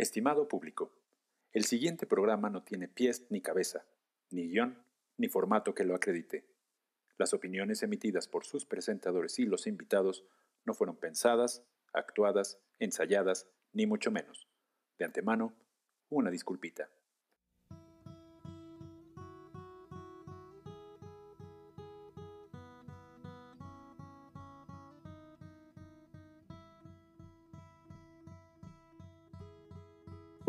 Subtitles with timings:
[0.00, 0.94] Estimado público,
[1.52, 3.84] el siguiente programa no tiene pies ni cabeza,
[4.30, 4.82] ni guion,
[5.18, 6.46] ni formato que lo acredite.
[7.18, 10.24] Las opiniones emitidas por sus presentadores y los invitados
[10.64, 14.48] no fueron pensadas, actuadas, ensayadas, ni mucho menos.
[14.98, 15.52] De antemano,
[16.08, 16.88] una disculpita.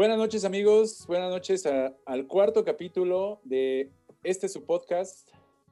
[0.01, 3.91] Buenas noches amigos, buenas noches al cuarto capítulo de
[4.23, 5.29] este su podcast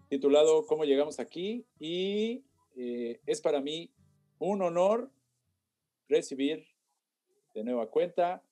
[0.07, 1.65] titulado ¿Cómo llegamos aquí?
[1.79, 3.91] Y eh, es para mí
[4.37, 5.09] un honor
[6.07, 6.63] recibir
[7.55, 8.43] de nueva cuenta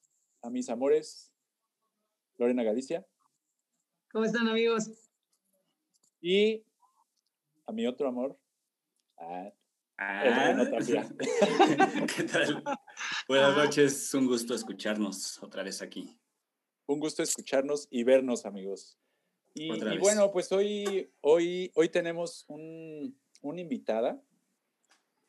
[0.41, 1.31] a mis amores,
[2.39, 3.05] Lorena Galicia.
[4.11, 5.11] ¿Cómo están amigos?
[6.19, 6.65] Y
[7.67, 8.35] a mi otro amor,
[9.19, 9.51] a
[9.99, 10.55] Ah.
[12.15, 12.63] ¿Qué tal?
[13.27, 16.17] Buenas noches, un gusto escucharnos otra vez aquí.
[16.85, 18.97] Un gusto escucharnos y vernos, amigos.
[19.53, 19.67] Y,
[19.99, 24.23] bueno, pues hoy, hoy, hoy tenemos un, una invitada,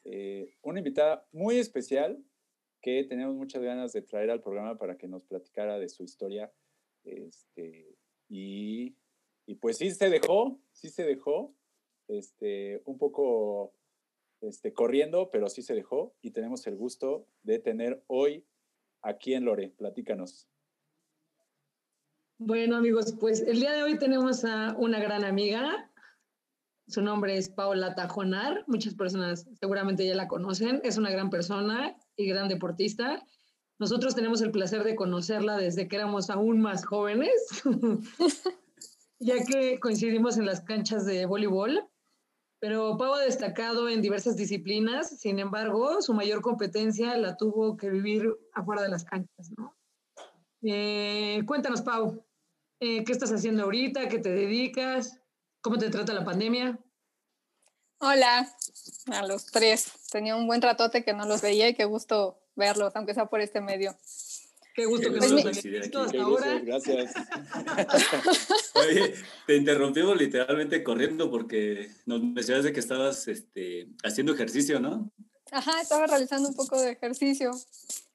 [0.05, 2.23] eh, una invitada muy especial
[2.81, 6.53] que tenemos muchas ganas de traer al programa para que nos platicara de su historia.
[7.03, 7.97] Este,
[8.29, 8.95] y,
[9.45, 11.53] y pues sí se dejó, sí se dejó,
[12.07, 13.75] este, un poco
[14.41, 18.47] este, corriendo, pero sí se dejó y tenemos el gusto de tener hoy
[19.03, 19.71] aquí en Lore.
[19.71, 20.49] Platícanos.
[22.39, 25.91] Bueno, amigos, pues el día de hoy tenemos a una gran amiga.
[26.87, 28.65] Su nombre es Paula Tajonar.
[28.69, 30.81] Muchas personas seguramente ya la conocen.
[30.85, 33.27] Es una gran persona y gran deportista.
[33.79, 37.33] Nosotros tenemos el placer de conocerla desde que éramos aún más jóvenes,
[39.21, 41.89] ya que coincidimos en las canchas de voleibol
[42.61, 47.89] pero Pau ha destacado en diversas disciplinas, sin embargo, su mayor competencia la tuvo que
[47.89, 49.77] vivir afuera de las canchas, ¿no?
[50.63, 52.25] Eh, cuéntanos, Pau,
[52.81, 54.09] eh, ¿qué estás haciendo ahorita?
[54.09, 55.21] ¿Qué te dedicas?
[55.61, 56.79] ¿Cómo te trata la pandemia?
[58.01, 58.49] Hola,
[59.07, 59.93] a los tres.
[60.11, 63.41] Tenía un buen ratote que no los veía y qué gusto verlos, aunque sea por
[63.41, 63.97] este medio.
[64.79, 66.61] Qué gusto que nos ahora.
[66.61, 67.13] Gracias.
[68.77, 69.13] Oye,
[69.45, 75.11] te interrumpimos literalmente corriendo porque nos mencionaste que estabas este, haciendo ejercicio, ¿no?
[75.51, 77.51] Ajá, estaba realizando un poco de ejercicio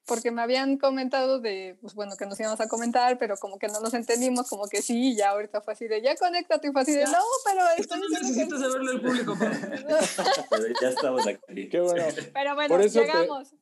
[0.06, 3.68] porque me habían comentado de, pues bueno, que nos íbamos a comentar, pero como que
[3.68, 6.80] no nos entendimos, como que sí, ya ahorita fue así de, ya conéctate, y fue
[6.80, 9.36] así de, no, pero esto no necesito saberlo el público,
[10.50, 11.68] pero ya estamos aquí.
[11.68, 12.04] Qué bueno.
[12.32, 13.54] Pero bueno, llegamos.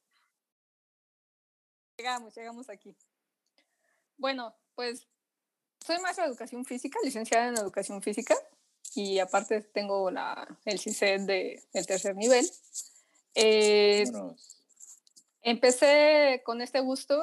[2.03, 2.97] Llegamos, llegamos aquí.
[4.17, 5.07] Bueno, pues
[5.87, 8.35] soy maestra de educación física, licenciada en educación física,
[8.97, 12.45] y aparte tengo la, el CICED de, del tercer nivel.
[13.37, 14.11] Eh,
[15.43, 17.23] empecé con este gusto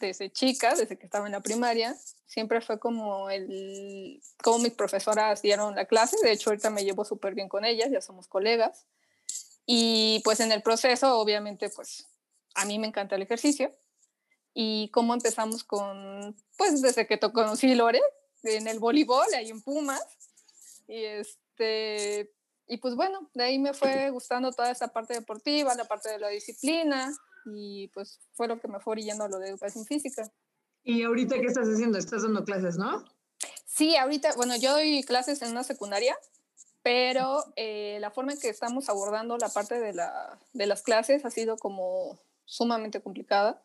[0.00, 1.94] desde chica, desde que estaba en la primaria.
[2.24, 6.16] Siempre fue como, el, como mis profesoras dieron la clase.
[6.22, 8.86] De hecho, ahorita me llevo súper bien con ellas, ya somos colegas.
[9.66, 12.06] Y pues en el proceso, obviamente, pues
[12.54, 13.70] a mí me encanta el ejercicio
[14.54, 18.00] y cómo empezamos con, pues desde que conocí Lore
[18.44, 20.02] en el voleibol, ahí en Pumas.
[20.86, 22.32] Y, este,
[22.68, 26.20] y pues bueno, de ahí me fue gustando toda esa parte deportiva, la parte de
[26.20, 27.12] la disciplina
[27.46, 30.30] y pues fue lo que me fue orillando a lo de educación física.
[30.84, 31.98] ¿Y ahorita qué estás haciendo?
[31.98, 33.04] Estás dando clases, ¿no?
[33.66, 36.16] Sí, ahorita, bueno, yo doy clases en una secundaria,
[36.82, 41.24] pero eh, la forma en que estamos abordando la parte de, la, de las clases
[41.24, 43.62] ha sido como sumamente complicada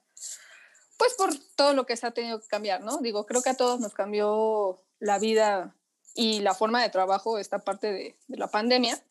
[0.99, 2.97] pues por todo lo que se ha tenido que cambiar, ¿no?
[2.97, 5.73] Digo, creo que a todos nos cambió la vida
[6.13, 9.01] y la forma de trabajo esta parte de, la pandemia,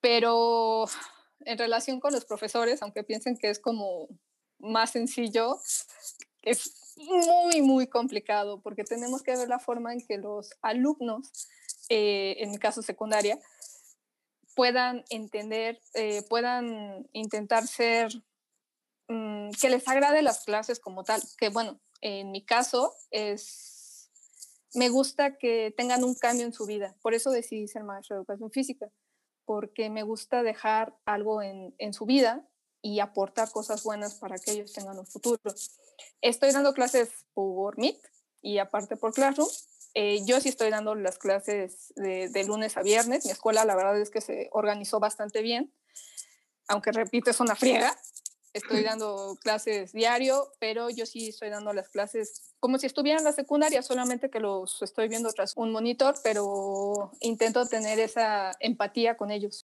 [0.00, 0.86] pero
[1.44, 4.08] en relación con los profesores, aunque piensen que es como
[4.58, 5.60] más sencillo,
[6.42, 11.30] es muy, muy complicado porque tenemos que ver la forma en que los alumnos,
[11.90, 13.38] eh, en mi caso secundaria,
[14.56, 18.10] puedan entender, eh, puedan intentar ser
[19.08, 24.10] Mm, que les agrade las clases como tal, que bueno, en mi caso es,
[24.72, 28.20] me gusta que tengan un cambio en su vida, por eso decidí ser maestra de
[28.20, 28.90] educación física,
[29.44, 32.48] porque me gusta dejar algo en, en su vida
[32.80, 35.40] y aportar cosas buenas para que ellos tengan un futuro.
[36.22, 37.98] Estoy dando clases por Meet
[38.40, 39.48] y aparte por Classroom.
[39.94, 43.24] Eh, yo sí estoy dando las clases de, de, lunes a viernes.
[43.26, 45.72] Mi escuela la verdad es que se organizó bastante bien,
[46.68, 47.96] aunque repito, es una friega,
[48.54, 53.24] estoy dando clases diario, pero yo sí estoy dando las clases como si estuviera en
[53.24, 59.16] la secundaria, solamente que los estoy viendo tras un monitor, pero intento tener esa empatía
[59.16, 59.66] con ellos.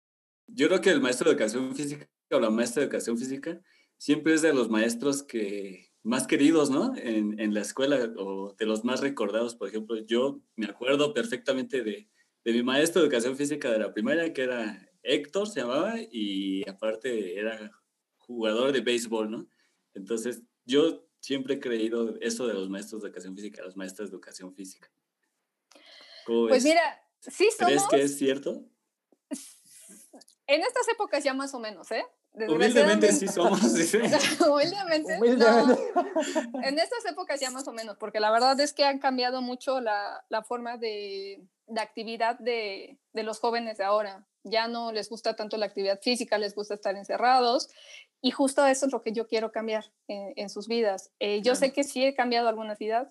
[0.47, 3.59] Yo creo que el maestro de educación física o la maestra de educación física
[3.97, 6.93] siempre es de los maestros que más queridos, ¿no?
[6.97, 11.81] En, en, la escuela o de los más recordados, por ejemplo, yo me acuerdo perfectamente
[11.81, 12.09] de,
[12.43, 16.67] de mi maestro de educación física de la primaria, que era Héctor, se llamaba, y
[16.67, 17.71] aparte era
[18.27, 19.47] jugador de béisbol, ¿no?
[19.93, 24.15] Entonces, yo siempre he creído eso de los maestros de educación física, los maestros de
[24.15, 24.91] educación física.
[26.25, 27.71] Pues mira, sí somos...
[27.71, 28.65] ¿Crees que es cierto?
[30.47, 32.05] En estas épocas ya más o menos, ¿eh?
[32.33, 33.61] Humildemente sí somos.
[33.61, 35.17] Humildemente.
[35.19, 36.61] No.
[36.63, 39.79] En estas épocas ya más o menos, porque la verdad es que han cambiado mucho
[39.79, 44.25] la, la forma de, de actividad de, de, los jóvenes de ahora.
[44.43, 47.69] Ya no les gusta tanto la actividad física, les gusta estar encerrados
[48.21, 51.11] y justo eso es lo que yo quiero cambiar en, en sus vidas.
[51.19, 53.07] Eh, yo sé que sí he cambiado algunas vidas,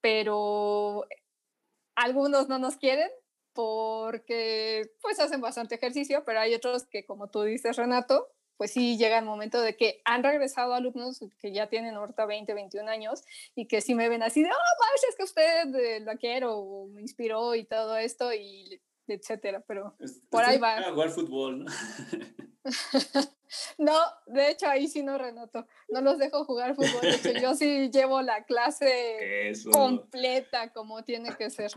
[0.00, 1.06] pero
[1.96, 3.10] algunos no nos quieren
[3.54, 8.28] porque pues hacen bastante ejercicio, pero hay otros que como tú dices Renato,
[8.62, 12.54] pues sí llega el momento de que han regresado alumnos que ya tienen ahorita 20,
[12.54, 13.24] 21 años
[13.56, 16.86] y que sí me ven así de, oh, es que usted eh, la quiero o
[16.86, 19.96] me inspiró y todo esto y etcétera, pero
[20.30, 20.78] por ahí va.
[20.78, 21.72] A jugar fútbol, ¿no?
[23.78, 27.54] no, de hecho ahí sí no, Renato, no los dejo jugar fútbol, de hecho yo
[27.56, 31.72] sí llevo la clase completa como tiene que ser.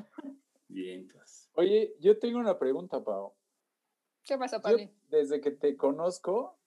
[0.67, 1.49] Bien, pues.
[1.53, 3.33] Oye, yo tengo una pregunta, Pau.
[4.23, 4.87] ¿Qué pasa, Pablo?
[5.09, 6.59] Desde que te conozco,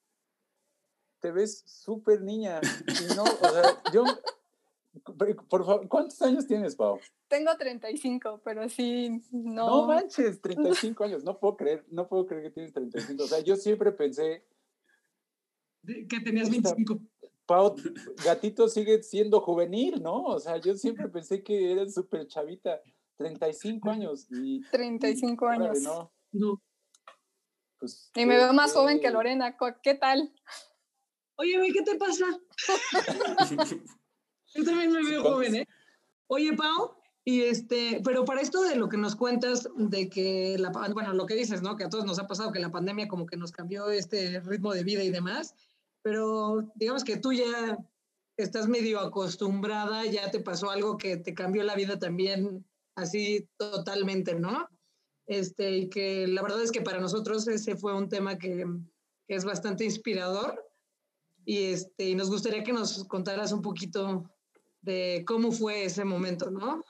[1.20, 2.60] te ves súper niña.
[2.86, 4.04] Y no, o sea, yo,
[5.48, 6.98] por favor, ¿cuántos años tienes, Pau?
[7.28, 9.66] Tengo 35, pero sí, no.
[9.66, 13.22] No manches, 35 años, no puedo creer, no puedo creer que tienes 35.
[13.22, 14.44] O sea, yo siempre pensé...
[15.84, 17.00] Que tenías 25.
[17.46, 17.74] Pau,
[18.24, 20.22] gatito sigue siendo juvenil, ¿no?
[20.24, 22.80] O sea, yo siempre pensé que eres súper chavita,
[23.16, 24.26] 35 años.
[24.30, 25.80] Y, 35 años.
[25.80, 26.12] no.
[26.32, 26.62] no.
[27.78, 30.32] Pues, y me veo más joven que Lorena, ¿qué tal?
[31.38, 32.26] Oye, ¿qué te pasa?
[34.54, 35.68] Yo también me veo joven, ¿eh?
[36.26, 40.70] Oye, Pau, y este, pero para esto de lo que nos cuentas, de que la,
[40.70, 41.76] bueno, lo que dices, ¿no?
[41.76, 44.74] Que a todos nos ha pasado que la pandemia como que nos cambió este ritmo
[44.74, 45.54] de vida y demás,
[46.02, 47.78] pero digamos que tú ya
[48.36, 54.34] estás medio acostumbrada, ya te pasó algo que te cambió la vida también así totalmente,
[54.34, 54.68] ¿no?
[55.26, 58.66] Este, y que la verdad es que para nosotros ese fue un tema que,
[59.28, 60.67] que es bastante inspirador
[61.48, 64.30] y, este, nos gustaría que nos contaras un poquito
[64.82, 66.84] de cómo fue ese momento, ¿no?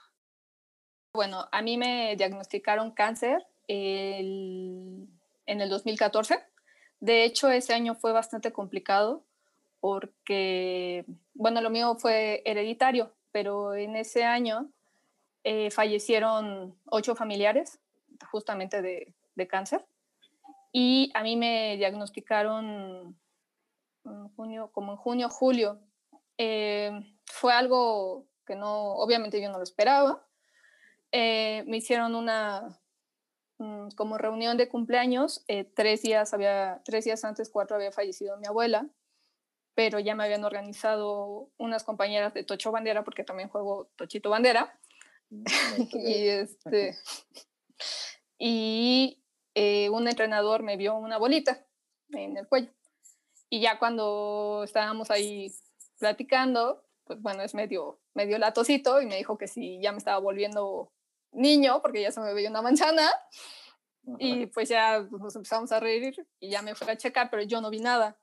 [1.13, 5.07] Bueno, a mí me diagnosticaron cáncer el,
[5.47, 6.41] en el 2014.
[6.99, 9.23] De hecho, ese año fue bastante complicado
[9.79, 14.73] porque, bueno, lo mío fue hereditario, pero en ese año
[15.45, 17.79] eh, fallecieron ocho familiares
[18.33, 19.87] justamente de, de, cáncer
[20.73, 23.17] y a mí me diagnosticaron
[24.11, 25.81] en junio, como en junio, julio.
[26.39, 26.91] Eh,
[27.25, 30.25] fue algo que no, obviamente yo no lo esperaba.
[31.11, 32.81] Eh, me hicieron una
[33.59, 35.45] mm, como reunión de cumpleaños.
[35.49, 38.89] Eh, tres, días había, tres días antes, cuatro había fallecido mi abuela,
[39.75, 44.79] pero ya me habían organizado unas compañeras de Tocho Bandera, porque también juego Tochito Bandera.
[45.31, 45.45] Mm,
[45.93, 46.97] y este,
[48.39, 49.23] y
[49.91, 51.67] un entrenador me vio una bolita
[52.11, 52.71] en el cuello.
[53.51, 55.53] Y ya cuando estábamos ahí
[55.99, 60.19] platicando, pues bueno, es medio, medio latosito y me dijo que si ya me estaba
[60.19, 60.93] volviendo
[61.33, 63.11] niño, porque ya se me veía una manzana.
[64.19, 67.61] Y pues ya nos empezamos a reír y ya me fui a checar, pero yo
[67.61, 68.19] no vi nada.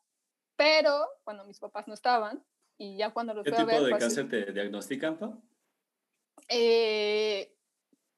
[0.56, 2.44] Pero cuando mis papás no estaban
[2.78, 3.76] y ya cuando los ¿Qué fui a ver...
[3.76, 5.38] ¿Qué tipo de cáncer te diagnostican, Pa?
[6.50, 7.56] Eh,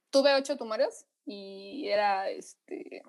[0.10, 3.03] tuve ocho tumores y era este...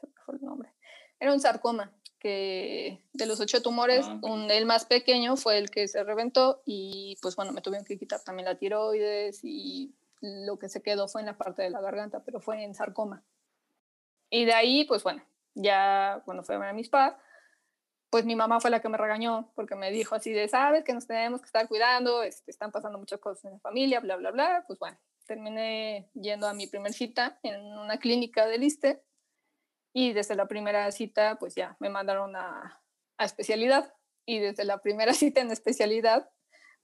[0.00, 0.74] ¿Qué fue el nombre?
[1.18, 5.70] Era un sarcoma que de los ocho tumores, ah, un, el más pequeño fue el
[5.70, 10.56] que se reventó y pues bueno, me tuvieron que quitar también la tiroides y lo
[10.56, 13.24] que se quedó fue en la parte de la garganta, pero fue en sarcoma.
[14.30, 15.24] Y de ahí, pues bueno,
[15.54, 17.18] ya cuando fue a ver a mis padres,
[18.08, 20.92] pues mi mamá fue la que me regañó porque me dijo así de, sabes que
[20.92, 24.30] nos tenemos que estar cuidando, este, están pasando muchas cosas en la familia, bla, bla,
[24.30, 24.64] bla.
[24.68, 29.02] Pues bueno, terminé yendo a mi primer cita en una clínica del ISTE
[29.92, 32.82] y desde la primera cita, pues ya me mandaron a,
[33.18, 33.92] a especialidad.
[34.24, 36.30] Y desde la primera cita en especialidad,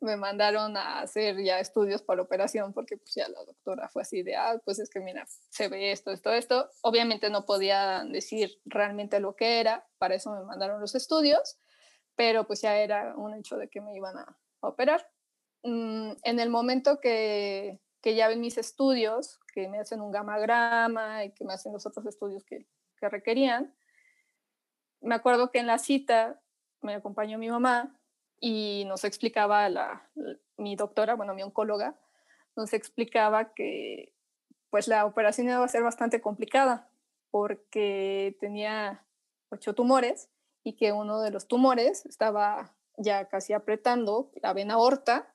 [0.00, 4.22] me mandaron a hacer ya estudios para operación, porque pues ya la doctora fue así
[4.22, 6.70] de, ah, pues es que mira, se ve esto, esto, esto.
[6.82, 11.58] Obviamente no podía decir realmente lo que era, para eso me mandaron los estudios,
[12.14, 15.08] pero pues ya era un hecho de que me iban a, operar.
[15.62, 21.24] Mm, en el momento que, que ya ven mis estudios, que me hacen un gamagrama
[21.24, 22.66] y que me hacen los otros estudios que,
[22.98, 23.74] que requerían.
[25.00, 26.40] Me acuerdo que en la cita
[26.80, 27.98] me acompañó mi mamá
[28.40, 30.08] y nos explicaba la,
[30.56, 31.98] mi doctora, bueno, mi oncóloga,
[32.56, 34.12] nos explicaba que
[34.70, 36.90] pues la operación iba a ser bastante complicada
[37.30, 39.04] porque tenía
[39.50, 40.30] ocho tumores
[40.62, 45.34] y que uno de los tumores estaba ya casi apretando la vena aorta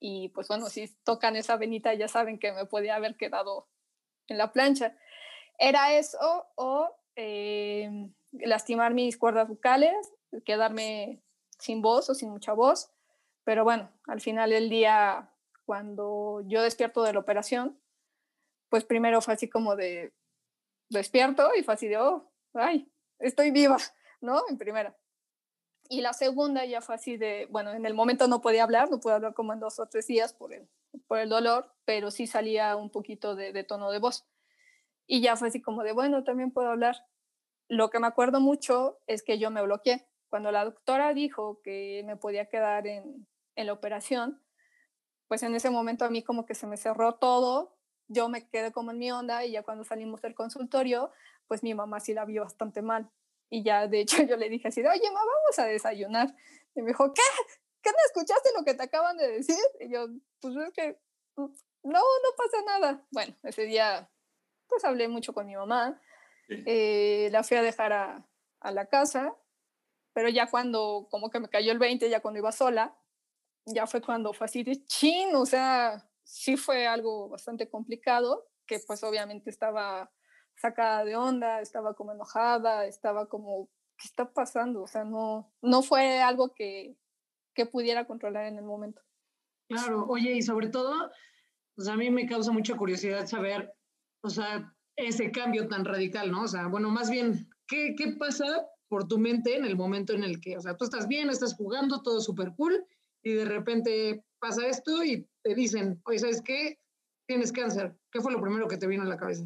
[0.00, 3.68] y pues bueno, si tocan esa venita ya saben que me podía haber quedado
[4.26, 4.96] en la plancha.
[5.58, 9.94] Era eso o eh, lastimar mis cuerdas vocales,
[10.44, 11.22] quedarme
[11.58, 12.90] sin voz o sin mucha voz.
[13.44, 15.30] Pero bueno, al final del día,
[15.64, 17.80] cuando yo despierto de la operación,
[18.68, 20.12] pues primero fue así como de
[20.88, 23.78] despierto y fue así de, oh, ay, estoy viva,
[24.20, 24.42] ¿no?
[24.48, 24.96] En primera.
[25.88, 29.00] Y la segunda ya fue así de, bueno, en el momento no podía hablar, no
[29.00, 30.68] pude hablar como en dos o tres días por el,
[31.06, 34.24] por el dolor, pero sí salía un poquito de, de tono de voz.
[35.06, 36.96] Y ya fue así como de, bueno, también puedo hablar.
[37.68, 40.06] Lo que me acuerdo mucho es que yo me bloqueé.
[40.28, 44.42] Cuando la doctora dijo que me podía quedar en, en la operación,
[45.28, 47.76] pues en ese momento a mí como que se me cerró todo,
[48.08, 51.10] yo me quedé como en mi onda y ya cuando salimos del consultorio,
[51.48, 53.10] pues mi mamá sí la vio bastante mal.
[53.50, 56.34] Y ya de hecho yo le dije así, oye, mamá, vamos a desayunar.
[56.74, 57.22] Y me dijo, ¿qué?
[57.82, 59.56] ¿Qué no escuchaste lo que te acaban de decir?
[59.80, 60.06] Y yo,
[60.40, 60.98] pues es que
[61.36, 61.46] mm,
[61.84, 63.06] no, no pasa nada.
[63.10, 64.08] Bueno, ese día
[64.72, 66.00] pues hablé mucho con mi mamá.
[66.48, 68.26] Eh, la fui a dejar a,
[68.60, 69.36] a la casa,
[70.12, 72.96] pero ya cuando como que me cayó el 20, ya cuando iba sola,
[73.66, 78.80] ya fue cuando fue así de chin, o sea, sí fue algo bastante complicado, que
[78.86, 80.10] pues obviamente estaba
[80.56, 84.82] sacada de onda, estaba como enojada, estaba como, ¿qué está pasando?
[84.82, 86.96] O sea, no, no fue algo que,
[87.54, 89.02] que pudiera controlar en el momento.
[89.68, 91.10] Claro, oye, y sobre todo,
[91.74, 93.74] pues a mí me causa mucha curiosidad saber,
[94.22, 96.42] o sea, ese cambio tan radical, ¿no?
[96.42, 100.22] O sea, bueno, más bien, ¿qué, qué pasa por tu mente en el momento en
[100.22, 102.86] el que, o sea, tú estás bien, estás jugando, todo súper cool,
[103.22, 106.78] y de repente pasa esto y te dicen, oye, ¿sabes qué?
[107.26, 107.96] Tienes cáncer.
[108.10, 109.44] ¿Qué fue lo primero que te vino a la cabeza?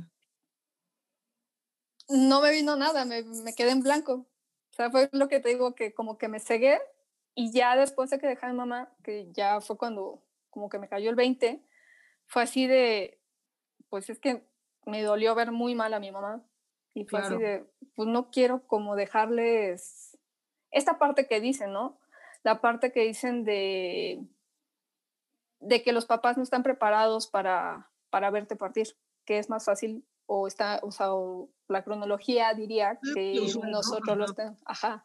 [2.08, 4.26] No me vino nada, me, me quedé en blanco.
[4.70, 6.80] O sea, fue lo que te digo, que como que me cegué
[7.34, 10.78] y ya después de que dejé a mi mamá, que ya fue cuando como que
[10.78, 11.62] me cayó el 20,
[12.26, 13.20] fue así de,
[13.90, 14.42] pues es que
[14.86, 16.42] me dolió ver muy mal a mi mamá.
[16.94, 20.16] Y fue así de, pues no quiero como dejarles
[20.70, 21.98] esta parte que dicen, ¿no?
[22.42, 24.24] La parte que dicen de,
[25.60, 30.06] de que los papás no están preparados para, para verte partir, que es más fácil
[30.26, 31.08] o está, o sea,
[31.68, 33.40] la cronología diría que
[33.70, 34.60] nosotros los tenemos.
[34.64, 35.04] Ajá.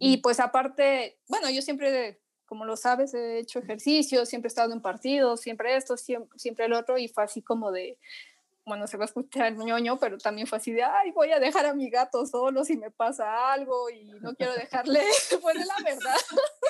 [0.00, 4.72] Y pues aparte, bueno, yo siempre, como lo sabes, he hecho ejercicio, siempre he estado
[4.72, 7.98] en partidos, siempre esto, siempre, siempre el otro, y fue así como de,
[8.64, 11.40] bueno, se va a escuchar el ñoño, pero también fue así de, ay, voy a
[11.40, 15.00] dejar a mi gato solo si me pasa algo y no quiero dejarle,
[15.42, 16.16] pues es la verdad.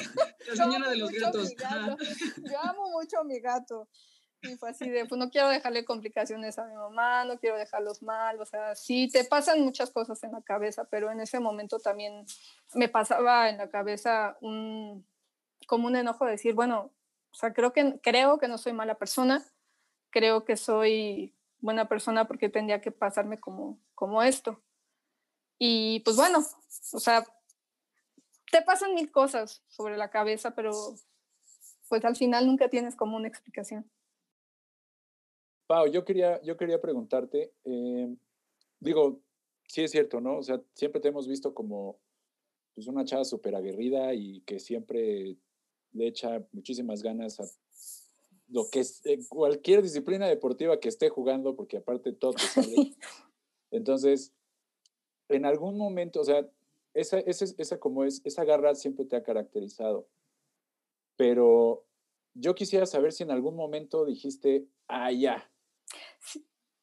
[0.48, 1.54] La señora de los gatos.
[2.50, 3.88] Yo amo mucho a mi gato.
[4.42, 8.02] Y fue así de, pues no quiero dejarle complicaciones a mi mamá, no quiero dejarlos
[8.02, 11.78] mal, o sea, sí, te pasan muchas cosas en la cabeza, pero en ese momento
[11.78, 12.26] también
[12.74, 15.06] me pasaba en la cabeza un,
[15.68, 16.90] como un enojo de decir, bueno,
[17.30, 19.44] o sea, creo que, creo que no soy mala persona,
[20.10, 21.32] creo que soy
[21.62, 24.60] buena persona porque tendría que pasarme como, como esto.
[25.58, 26.40] Y pues bueno,
[26.92, 27.24] o sea,
[28.50, 30.72] te pasan mil cosas sobre la cabeza, pero
[31.88, 33.90] pues al final nunca tienes como una explicación.
[35.66, 38.14] Pau, yo quería, yo quería preguntarte, eh,
[38.80, 39.22] digo,
[39.68, 40.38] sí es cierto, ¿no?
[40.38, 41.98] O sea, siempre te hemos visto como
[42.74, 45.36] pues, una chava súper aguerrida y que siempre
[45.92, 47.44] le echa muchísimas ganas a
[48.52, 52.94] lo que es eh, cualquier disciplina deportiva que esté jugando, porque aparte todo te sale.
[53.70, 54.32] Entonces,
[55.28, 56.46] en algún momento, o sea,
[56.92, 60.06] esa, esa, esa como es, esa garra siempre te ha caracterizado.
[61.16, 61.86] Pero
[62.34, 65.50] yo quisiera saber si en algún momento dijiste, ah, ya,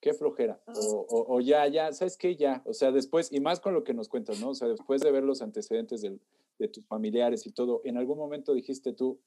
[0.01, 0.73] qué flojera, ah.
[0.75, 2.35] o, o, ya, ya, ¿sabes qué?
[2.35, 4.49] Ya, o sea, después, y más con lo que nos cuentas, ¿no?
[4.49, 6.19] O sea, después de ver los antecedentes del,
[6.57, 9.19] de tus familiares y todo, ¿en algún momento dijiste tú,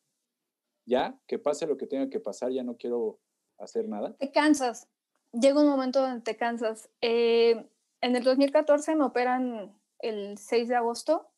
[0.92, 3.18] ya, que pase lo que tenga que pasar, ya no quiero
[3.58, 4.14] hacer nada?
[4.18, 4.88] Te cansas,
[5.32, 6.90] llega un momento donde te cansas.
[7.00, 7.66] Eh,
[8.02, 11.30] en el 2014 me operan el 6 de agosto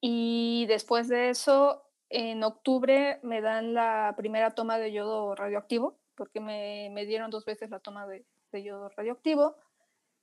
[0.00, 6.38] y después de eso, en octubre me dan la primera toma de yodo radioactivo, porque
[6.40, 9.56] me, me dieron dos veces la toma de, de, yodo radioactivo.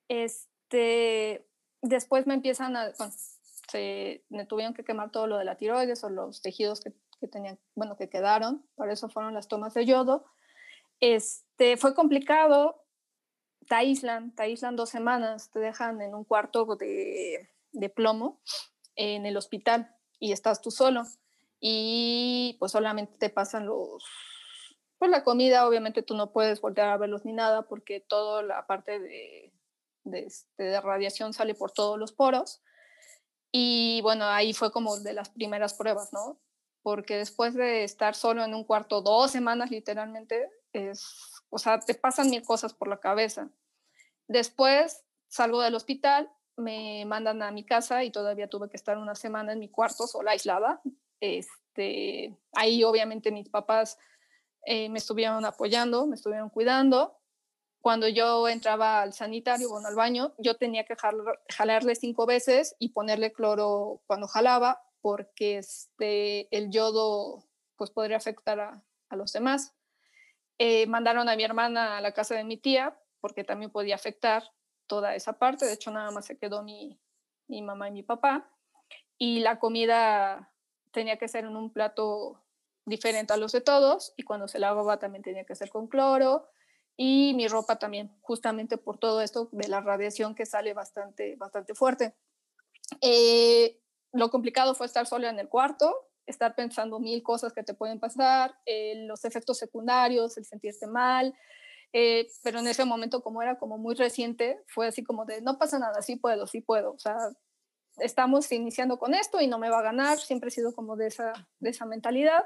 [0.07, 1.45] Este,
[1.81, 3.13] después me empiezan a, bueno,
[3.69, 7.27] se, me tuvieron que quemar todo lo de la tiroides o los tejidos que que
[7.27, 10.25] tenían, bueno, que quedaron, para eso fueron las tomas de yodo.
[10.99, 12.83] Este, fue complicado,
[13.67, 18.41] te aíslan, te aíslan dos semanas, te dejan en un cuarto de, de plomo
[18.95, 21.03] en el hospital y estás tú solo.
[21.59, 24.03] y pues solamente te pasan los,
[24.97, 28.65] pues la comida, obviamente tú no puedes voltear a verlos ni nada porque toda la
[28.67, 29.53] parte de,
[30.03, 32.61] de, este, de radiación sale por todos los poros.
[33.51, 36.39] Y bueno, ahí fue como de las primeras pruebas, ¿no?
[36.83, 41.93] Porque después de estar solo en un cuarto dos semanas literalmente, es, o sea, te
[41.93, 43.49] pasan mil cosas por la cabeza.
[44.27, 49.15] Después salgo del hospital, me mandan a mi casa y todavía tuve que estar una
[49.15, 50.81] semana en mi cuarto sola, aislada.
[51.19, 53.97] Este, ahí obviamente mis papás
[54.65, 57.17] eh, me estuvieron apoyando, me estuvieron cuidando.
[57.81, 60.95] Cuando yo entraba al sanitario, bueno, al baño, yo tenía que
[61.49, 67.43] jalarle cinco veces y ponerle cloro cuando jalaba, porque este, el yodo
[67.75, 68.83] pues podría afectar a,
[69.15, 69.73] los demás.
[70.57, 74.43] Eh, mandaron a mi hermana a la casa de mi tía, porque también podía afectar
[74.87, 75.65] toda esa parte.
[75.65, 76.99] De hecho, nada más se quedó mi,
[77.47, 78.49] mi mamá y mi papá.
[79.17, 80.53] Y la comida
[80.91, 82.41] tenía que ser en un plato
[82.85, 84.13] diferente a los de todos.
[84.15, 86.47] Y cuando se lavaba también tenía que ser con cloro.
[86.95, 91.73] Y mi ropa también, justamente por todo esto de la radiación que sale bastante, bastante
[91.73, 92.15] fuerte.
[93.01, 93.80] Eh,
[94.13, 97.99] lo complicado fue estar sola en el cuarto, estar pensando mil cosas que te pueden
[97.99, 101.35] pasar, eh, los efectos secundarios, el sentirse mal,
[101.93, 105.57] eh, pero en ese momento, como era como muy reciente, fue así como de, no
[105.57, 106.93] pasa nada, sí puedo, sí puedo.
[106.93, 107.17] O sea,
[107.97, 110.17] estamos iniciando con esto y no me va a ganar.
[110.19, 112.43] Siempre he sido como de esa, de esa mentalidad.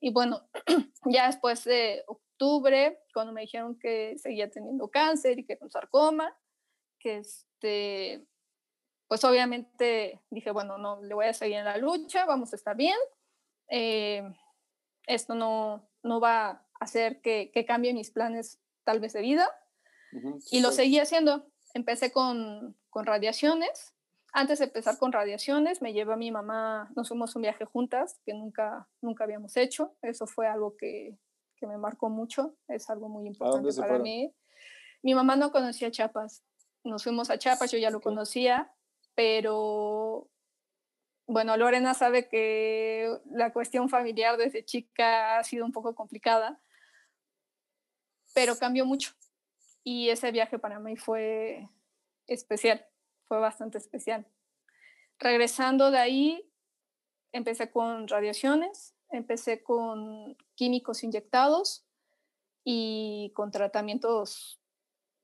[0.00, 0.48] Y bueno,
[1.06, 6.36] ya después de octubre, cuando me dijeron que seguía teniendo cáncer y que un sarcoma,
[7.00, 8.24] que este,
[9.08, 12.76] pues obviamente dije, bueno, no, le voy a seguir en la lucha, vamos a estar
[12.76, 12.96] bien.
[13.68, 14.22] Eh,
[15.06, 19.48] esto no, no va a hacer que, que cambie mis planes tal vez de vida.
[20.50, 21.50] y lo seguí haciendo.
[21.74, 23.94] Empecé con, con, radiaciones.
[24.32, 28.20] Antes de empezar con radiaciones, me llevó a mi mamá, nos fuimos un viaje juntas
[28.24, 29.96] que nunca, nunca habíamos hecho.
[30.02, 31.18] Eso fue algo que,
[31.56, 32.56] que me marcó mucho.
[32.68, 34.34] Es algo muy importante para mí.
[35.02, 36.44] Mi mamá no conocía Chiapas.
[36.84, 38.72] Nos fuimos a Chiapas, yo ya lo conocía,
[39.18, 40.30] pero
[41.26, 46.60] bueno, Lorena sabe que la cuestión familiar desde chica ha sido un poco complicada
[48.32, 49.10] pero cambió mucho.
[49.82, 51.68] Y ese viaje para mí fue
[52.28, 52.86] especial,
[53.24, 54.24] fue bastante especial.
[55.18, 56.48] Regresando de ahí,
[57.32, 61.84] empecé con radiaciones, empecé con químicos inyectados
[62.62, 64.60] y con tratamientos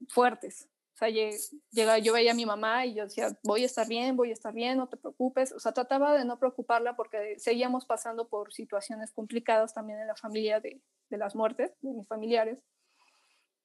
[0.09, 0.68] fuertes.
[0.94, 4.16] O sea, llega, yo veía a mi mamá y yo decía, voy a estar bien,
[4.16, 5.52] voy a estar bien, no te preocupes.
[5.52, 10.14] O sea, trataba de no preocuparla porque seguíamos pasando por situaciones complicadas también en la
[10.14, 10.80] familia de,
[11.11, 12.61] de las muertes de mis familiares.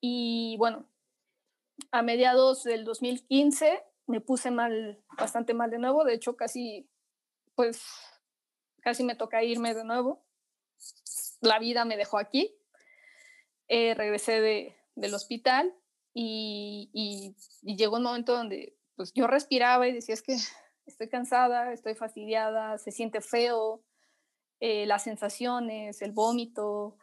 [0.01, 0.87] Y bueno,
[1.91, 6.05] a mediados del 2015 me puse mal, bastante mal de nuevo.
[6.05, 6.89] De hecho, casi,
[7.53, 7.83] pues,
[8.81, 10.25] casi me toca irme de nuevo.
[11.41, 12.55] La vida me dejó aquí.
[13.67, 15.75] Eh, regresé de, del hospital
[16.21, 16.89] y,
[17.63, 20.35] y, llegó un momento donde pues yo respiraba y decía, es que
[20.85, 23.81] estoy cansada, estoy fastidiada, se siente feo,
[24.59, 26.97] eh, las sensaciones, el vómito,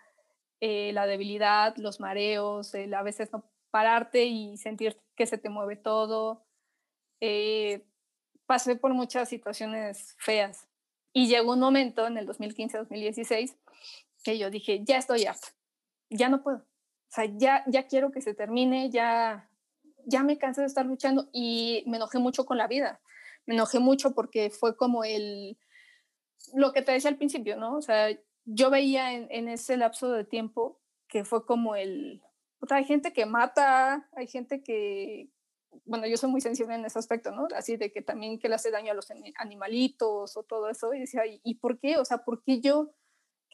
[0.61, 5.49] eh, la debilidad, los mareos, el a veces no pararte y sentir que se te
[5.49, 6.45] mueve todo.
[7.21, 7.87] Eh,
[8.45, 10.69] pasé por muchas situaciones feas
[11.15, 13.57] y llegó un momento en el 2015-2016
[14.23, 15.49] que yo dije, ya estoy harta,
[16.11, 16.67] ya no puedo,
[17.17, 19.51] sea, ya, ya quiero que se termine, ya,
[20.05, 23.01] ya me cansé de estar luchando y me enojé mucho con la vida,
[23.47, 25.59] me enojé mucho porque fue como el,
[26.55, 27.77] lo que te decía al principio, ¿no?
[27.77, 28.09] O sea,
[28.45, 32.23] yo veía en, ese lapso de tiempo que fue como el,
[32.61, 35.31] o sea, hay gente que mata, hay gente que,
[35.85, 37.49] bueno, yo soy muy sensible en ese aspecto, ¿no?
[37.55, 41.01] Así de que también que le hace daño a los animalitos o todo eso, y
[41.01, 41.99] decía, ¿y, por qué?
[41.99, 42.93] O sea, ¿por qué yo?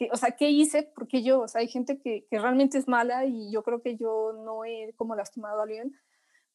[0.02, 0.82] Que, o sea, ¿qué hice?
[0.82, 1.40] ¿Por qué yo?
[1.42, 4.64] O sea, hay gente que, que, realmente es mala y yo creo que yo no
[4.64, 5.96] he como lastimado a alguien.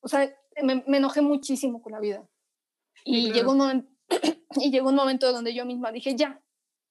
[0.01, 0.33] O sea,
[0.63, 2.27] me, enojé muchísimo con la vida.
[3.05, 3.91] Y, llegó un momento,
[4.59, 6.41] y llegó un momento donde yo misma dije, ya,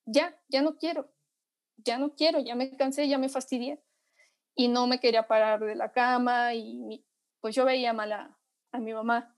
[0.06, 1.10] ya, ya no quiero
[1.76, 3.82] ya no quiero, ya me cansé, ya me fastidié.
[4.54, 7.04] Y no me quería parar de la cama y
[7.40, 8.38] pues yo veía mal a,
[8.78, 9.36] mi mamá.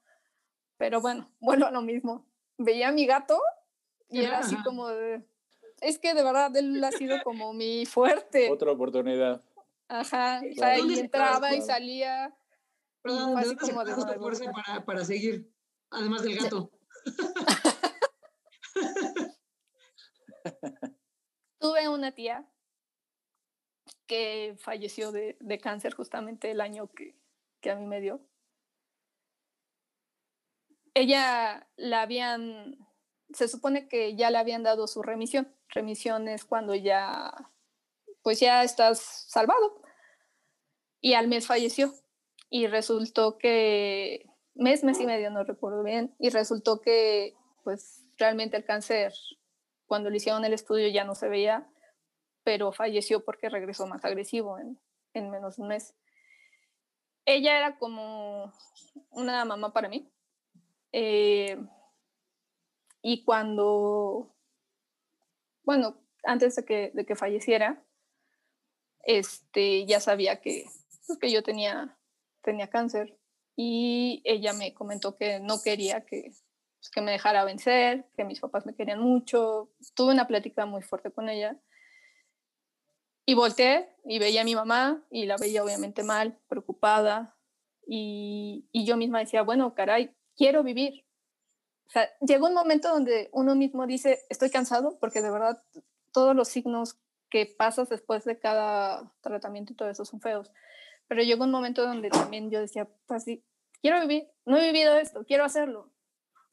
[0.76, 2.26] Pero bueno, bueno, a lo mismo.
[2.56, 3.40] Veía a mi gato
[4.08, 5.24] y era así como de,
[5.80, 8.50] es que de verdad él ha sido como mi fuerte.
[8.50, 9.42] Otra oportunidad.
[9.88, 12.34] Ajá, o sea, y entraba y salía.
[13.02, 15.50] Perdón, así como de fuerza para, para seguir,
[15.90, 16.70] además del gato.
[21.58, 22.48] Tuve una tía
[24.06, 27.16] que falleció de, de cáncer justamente el año que,
[27.60, 28.20] que, a mí me dio.
[30.94, 32.78] Ella la habían,
[33.32, 37.32] se supone que ya le habían dado su remisión, remisión es cuando ya,
[38.22, 39.82] pues ya estás salvado.
[41.00, 41.92] Y al mes falleció.
[42.50, 48.56] Y resultó que, mes, mes y medio, no recuerdo bien, y resultó que, pues realmente
[48.56, 49.12] el cáncer,
[49.86, 51.68] cuando le hicieron el estudio ya no se veía,
[52.42, 54.80] pero falleció porque regresó más agresivo en,
[55.12, 55.94] en menos de un mes.
[57.26, 58.52] Ella era como
[59.10, 60.10] una mamá para mí.
[60.92, 61.58] Eh,
[63.02, 64.34] y cuando,
[65.68, 67.84] bueno, antes de que, de que falleciera,
[69.02, 70.64] este, ya sabía que,
[71.06, 71.98] pues, que yo tenía,
[72.40, 73.18] tenía cáncer
[73.54, 76.32] y ella me comentó que no quería que,
[76.78, 79.70] pues, que me dejara vencer, que mis papás me querían mucho.
[79.94, 81.60] Tuve una plática muy fuerte con ella
[83.26, 87.36] y volteé y veía a mi mamá y la veía obviamente mal, preocupada.
[87.86, 91.04] Y, y yo misma decía, bueno, caray, quiero vivir.
[91.88, 95.62] O sea, llegó un momento donde uno mismo dice, estoy cansado, porque de verdad
[96.12, 96.98] todos los signos
[97.30, 100.52] que pasas después de cada tratamiento y todo eso son feos.
[101.08, 103.42] Pero llegó un momento donde también yo decía, pues sí,
[103.80, 105.90] quiero vivir, no he vivido esto, quiero hacerlo.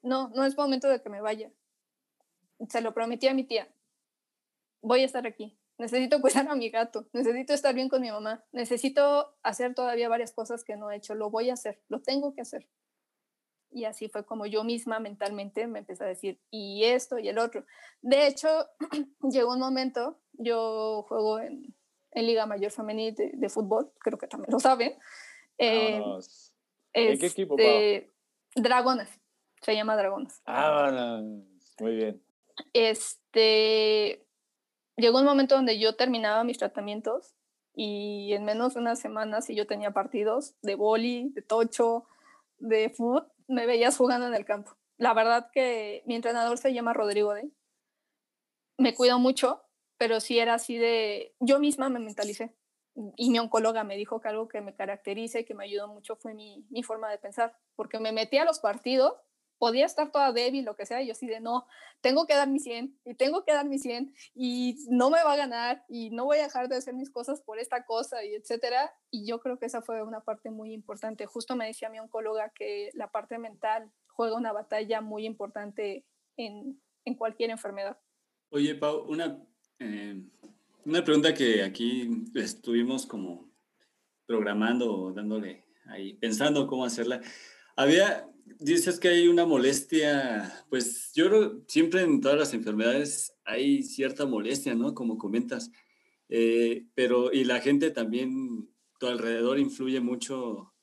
[0.02, 1.52] No, no es momento de que me vaya.
[2.70, 3.68] Se lo prometí a mi tía.
[4.82, 8.44] Voy a estar aquí necesito cuidar a mi gato, necesito estar bien con mi mamá,
[8.52, 12.34] necesito hacer todavía varias cosas que no he hecho, lo voy a hacer, lo tengo
[12.34, 12.68] que hacer.
[13.76, 17.38] Y así fue como yo misma mentalmente me empecé a decir, y esto y el
[17.38, 17.66] otro.
[18.02, 18.48] De hecho,
[19.30, 21.76] llegó un momento, yo juego en,
[22.12, 24.98] en Liga Mayor Femenil de, fútbol, creo que también lo saben.
[25.58, 26.02] Eh,
[26.94, 27.56] ¿En qué equipo?
[27.58, 28.14] Este,
[28.56, 29.10] Dragones,
[29.62, 30.42] se llama Dragones.
[30.46, 31.22] Ah,
[31.82, 32.24] muy bien.
[32.72, 34.26] Este,
[34.96, 37.36] llegó un momento donde yo terminaba mis tratamientos
[37.74, 42.06] y en menos de una semana, si yo tenía partidos de boli, de tocho,
[42.58, 44.76] de fútbol, me veías jugando en el campo.
[44.98, 47.50] La verdad que mi entrenador se llama Rodrigo de.
[48.78, 49.64] Me cuidó mucho,
[49.98, 51.36] pero sí era así de.
[51.40, 52.56] Yo misma me mentalicé.
[53.18, 56.16] Y mi oncóloga me dijo que algo que me caracteriza y que me ayudó mucho
[56.16, 59.16] fue mi, mi forma de pensar, porque me metí a los partidos
[59.58, 61.66] podía estar toda débil, lo que sea, y yo así de no,
[62.02, 65.34] tengo que dar mi 100 y tengo que dar mi 100 y no me va
[65.34, 68.36] a ganar y no voy a dejar de hacer mis cosas por esta cosa y
[68.36, 68.94] etcétera.
[69.12, 71.26] Y yo creo que esa fue una parte muy importante.
[71.26, 76.06] Justo me decía mi oncóloga que la parte mental juega una batalla muy importante
[76.38, 77.98] en, en cualquier enfermedad.
[78.50, 79.42] Oye, Pau, una,
[79.80, 80.22] eh,
[80.86, 83.50] una pregunta que aquí estuvimos como
[84.26, 87.22] programando, dándole ahí, pensando cómo hacerla.
[87.76, 88.30] Había,
[88.60, 94.26] dices que hay una molestia, pues yo creo siempre en todas las enfermedades hay cierta
[94.26, 94.94] molestia, ¿no?
[94.94, 95.72] Como comentas.
[96.30, 100.74] Eh, pero, y la gente también, tu alrededor influye mucho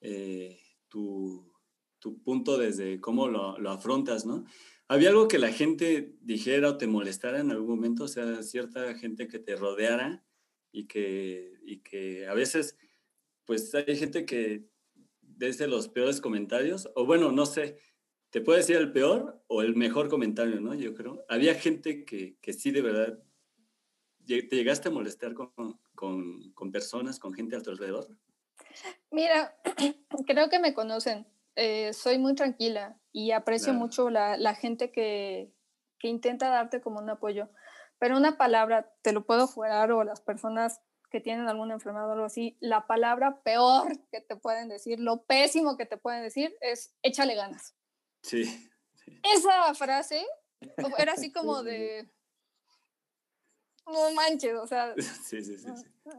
[0.00, 1.52] eh, tu,
[1.98, 4.44] tu, punto desde cómo lo, lo, afrontas, ¿no?
[4.88, 8.04] ¿Había algo que la gente dijera o te molestara en algún momento?
[8.04, 10.24] O sea, cierta gente que te rodeara
[10.72, 12.76] y que, y que a veces,
[13.46, 14.66] pues hay gente que
[15.46, 17.78] desde los peores comentarios, o bueno, no sé,
[18.30, 20.74] te puede decir el peor o el mejor comentario, ¿no?
[20.74, 21.24] Yo creo.
[21.28, 23.18] Había gente que, que sí de verdad
[24.24, 25.50] te llegaste a molestar con,
[25.96, 28.06] con, con, personas, con gente a tu alrededor.
[29.10, 29.56] Mira,
[30.26, 31.26] creo que me conocen.
[31.56, 35.52] Eh, soy muy tranquila y aprecio mucho la, la gente que,
[35.98, 37.48] que intenta darte como un apoyo.
[37.98, 40.80] Pero una palabra, te lo puedo jurar, o las personas
[41.12, 45.22] que tienen alguna enfermedad o algo así, la palabra peor que te pueden decir, lo
[45.22, 47.74] pésimo que te pueden decir es échale ganas.
[48.22, 48.70] Sí.
[49.22, 50.26] Esa frase
[50.98, 52.10] era así como de...
[53.84, 55.68] No manches, o sea, sí, sí, sí,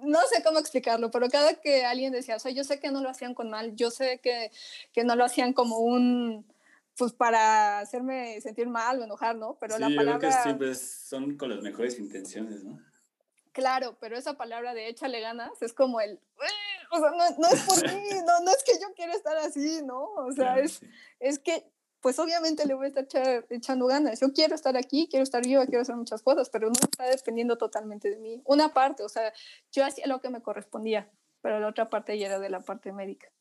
[0.04, 3.02] no sé cómo explicarlo, pero cada que alguien decía, o sea, yo sé que no
[3.02, 4.52] lo hacían con mal, yo sé que,
[4.92, 6.46] que no lo hacían como un,
[6.98, 9.58] pues para hacerme sentir mal o enojar, ¿no?
[9.60, 10.14] Pero la palabra...
[10.14, 12.80] Yo creo que siempre son con las mejores intenciones, ¿no?
[13.54, 16.20] Claro, pero esa palabra de échale ganas es como el,
[16.92, 19.82] o sea, no, no es por mí, no, no es que yo quiera estar así,
[19.84, 20.04] ¿no?
[20.16, 20.82] O sea, es,
[21.20, 24.20] es que, pues obviamente le voy a estar echando ganas.
[24.20, 27.58] Yo quiero estar aquí, quiero estar viva, quiero hacer muchas cosas, pero no está dependiendo
[27.58, 28.42] totalmente de mí.
[28.44, 29.32] Una parte, o sea,
[29.72, 31.10] yo hacía lo que me correspondía,
[31.42, 33.32] pero la otra parte ya era de la parte médica.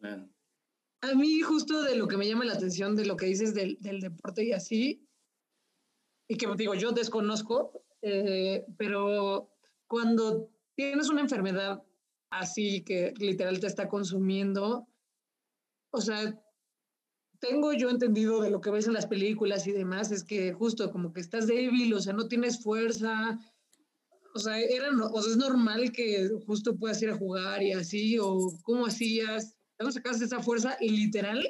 [0.00, 3.76] A mí justo de lo que me llama la atención de lo que dices del,
[3.80, 5.06] del deporte y así,
[6.28, 9.50] y que digo, yo desconozco, eh, pero
[9.86, 11.82] cuando tienes una enfermedad
[12.30, 14.86] así que literal te está consumiendo,
[15.90, 16.38] o sea,
[17.38, 20.90] tengo yo entendido de lo que ves en las películas y demás, es que justo
[20.90, 23.38] como que estás débil, o sea, no tienes fuerza,
[24.34, 28.18] o sea, era, o sea, es normal que justo puedas ir a jugar y así,
[28.18, 31.46] o cómo hacías, ¿cómo sacaste esa fuerza literal?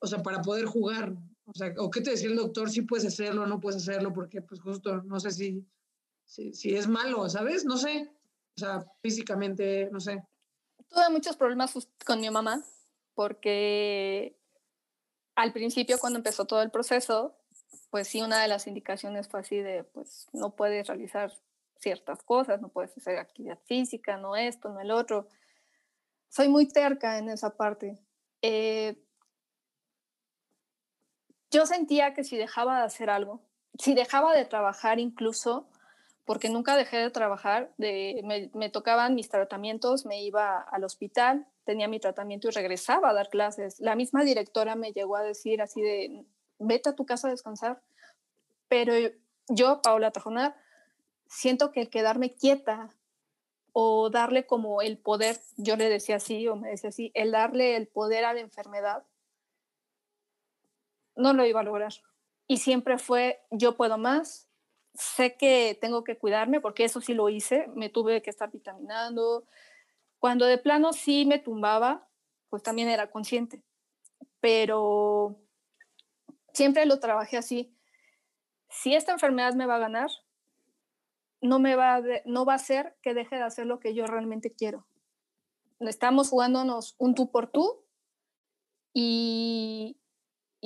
[0.00, 1.16] O sea, para poder jugar,
[1.46, 2.70] O sea, ¿o qué te decía el doctor?
[2.70, 5.64] Si puedes hacerlo, no puedes hacerlo, porque pues justo no sé si,
[6.24, 7.64] si, si es malo, ¿sabes?
[7.64, 8.10] No sé.
[8.56, 10.22] O sea, físicamente, no sé.
[10.88, 11.72] Tuve muchos problemas
[12.04, 12.64] con mi mamá
[13.14, 14.38] porque
[15.36, 17.36] al principio cuando empezó todo el proceso,
[17.90, 21.32] pues sí, una de las indicaciones fue así de, pues no puedes realizar
[21.78, 25.28] ciertas cosas, no puedes hacer actividad física, no esto, no el otro.
[26.28, 27.98] Soy muy terca en esa parte.
[28.42, 29.05] Eh,
[31.56, 33.40] yo sentía que si dejaba de hacer algo,
[33.78, 35.66] si dejaba de trabajar incluso,
[36.26, 41.98] porque nunca dejé de trabajar, me, tocaban mis tratamientos, me iba al hospital, tenía mi
[41.98, 43.80] tratamiento y regresaba a dar clases.
[43.80, 46.26] La misma directora me llegó a decir así de,
[46.58, 47.80] vete a tu casa a descansar.
[48.68, 48.92] Pero
[49.48, 50.56] yo, Paula Tajonar,
[51.26, 52.90] siento que el quedarme quieta
[53.72, 57.76] o darle como el poder, yo le decía así o me decía así, el darle
[57.76, 59.04] el poder a la enfermedad,
[61.16, 61.92] no lo iba a lograr.
[62.46, 64.48] Y siempre fue, yo puedo más,
[64.94, 69.44] sé que tengo que cuidarme, porque eso sí lo hice, me tuve que estar vitaminando.
[70.18, 72.08] Cuando de plano sí me tumbaba,
[72.48, 73.62] pues también era consciente,
[74.40, 75.36] pero
[76.52, 77.74] siempre lo trabajé así.
[78.68, 80.10] Si esta enfermedad me va a ganar,
[81.40, 84.06] no, me va a no va a ser que deje de hacer lo que yo
[84.06, 84.86] realmente quiero.
[85.80, 87.84] Estamos jugándonos un tú por tú
[88.94, 89.98] y,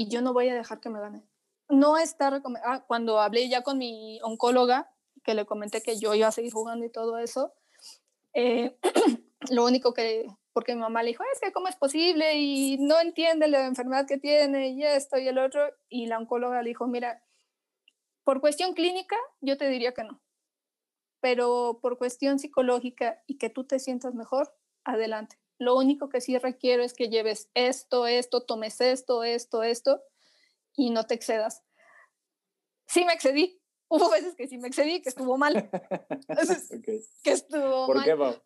[0.00, 1.22] y yo no voy a dejar que me gane.
[1.68, 4.90] No está ah, cuando hablé ya con mi oncóloga,
[5.22, 7.52] que le comenté que yo iba a seguir jugando y todo eso,
[8.32, 8.78] eh,
[9.50, 12.98] lo único que, porque mi mamá le dijo, es que cómo es posible y no
[12.98, 15.60] entiende la enfermedad que tiene y esto y el otro,
[15.90, 17.22] y la oncóloga le dijo, mira,
[18.24, 20.22] por cuestión clínica yo te diría que no,
[21.20, 25.36] pero por cuestión psicológica y que tú te sientas mejor, adelante.
[25.60, 30.02] Lo único que sí requiero es que lleves esto, esto, tomes esto, esto, esto
[30.74, 31.62] y no te excedas.
[32.88, 33.60] Sí me excedí.
[33.88, 35.70] Hubo veces que sí me excedí, que estuvo mal.
[37.22, 38.04] Que estuvo ¿Por mal.
[38.06, 38.42] qué, Pau?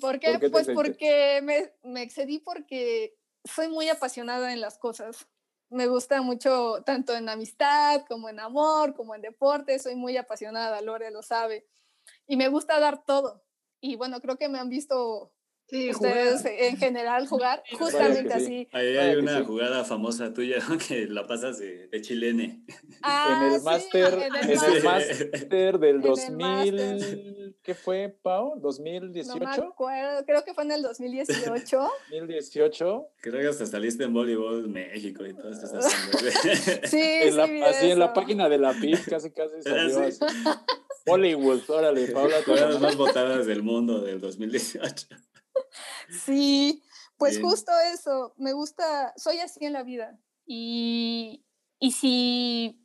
[0.00, 0.48] ¿Por qué?
[0.48, 5.26] pues porque me, me excedí porque soy muy apasionada en las cosas.
[5.70, 9.80] Me gusta mucho tanto en amistad como en amor, como en deporte.
[9.80, 11.66] Soy muy apasionada, Lore lo sabe
[12.28, 13.42] y me gusta dar todo.
[13.80, 15.32] Y bueno, creo que me han visto
[15.90, 18.68] ustedes en general jugar justamente así.
[18.72, 20.56] Ahí hay una jugada famosa tuya
[20.88, 22.64] que la pasas de, chilene.
[23.02, 28.60] Ah, en el máster, en el máster del 2000, ¿qué fue, Pau?
[28.60, 29.26] ¿2018?
[29.26, 31.88] No me acuerdo, creo que fue en el 2018.
[32.10, 33.08] 2018.
[33.20, 35.66] Creo que hasta saliste en voleibol México y todo esto.
[36.84, 40.20] sí, en la, así en la página de la PIB casi casi salió así.
[41.06, 42.36] Hollywood, órale, Paula.
[42.46, 45.08] las más votadas del mundo del 2018.
[46.10, 46.82] Sí,
[47.16, 50.18] pues justo eso, me gusta, soy así en la vida.
[50.46, 51.44] Y,
[51.78, 52.80] y si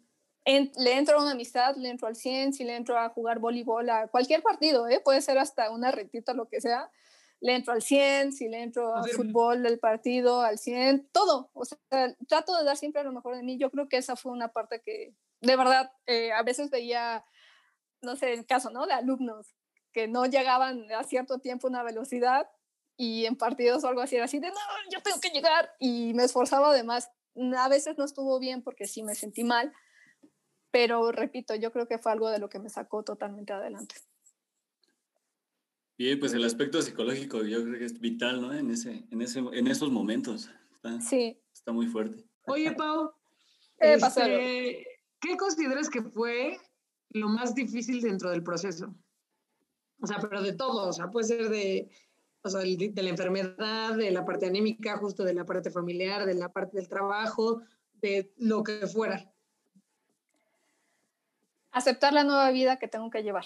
[0.45, 3.89] le entro a una amistad, le entro al 100, si le entro a jugar voleibol,
[3.89, 4.99] a cualquier partido, ¿eh?
[4.99, 6.91] puede ser hasta una retita, lo que sea,
[7.39, 11.49] le entro al 100, si le entro a fútbol del partido, al 100, todo.
[11.53, 11.77] O sea,
[12.27, 13.57] trato de dar siempre lo mejor de mí.
[13.57, 17.25] Yo creo que esa fue una parte que, de verdad, eh, a veces veía
[18.03, 18.85] no sé, en caso, ¿no?
[18.85, 19.55] De alumnos
[19.91, 22.49] que no llegaban a cierto tiempo a una velocidad
[22.97, 24.55] y en partidos o algo así era así de, no,
[24.91, 27.09] yo tengo que llegar y me esforzaba además.
[27.57, 29.73] A veces no estuvo bien porque sí me sentí mal,
[30.71, 33.95] pero repito, yo creo que fue algo de lo que me sacó totalmente adelante.
[35.97, 38.53] Bien, pues el aspecto psicológico yo creo que es vital, ¿no?
[38.53, 40.49] En, ese, en, ese, en esos momentos.
[40.75, 41.39] Está, sí.
[41.53, 42.23] Está muy fuerte.
[42.47, 43.11] Oye, Pau,
[43.79, 44.85] este,
[45.19, 46.59] ¿qué consideras que fue
[47.13, 48.93] lo más difícil dentro del proceso.
[50.01, 51.89] O sea, pero de todo, o sea, puede ser de,
[52.43, 56.33] o sea, de la enfermedad, de la parte anímica, justo de la parte familiar, de
[56.33, 57.61] la parte del trabajo,
[58.01, 59.31] de lo que fuera.
[61.71, 63.45] Aceptar la nueva vida que tengo que llevar.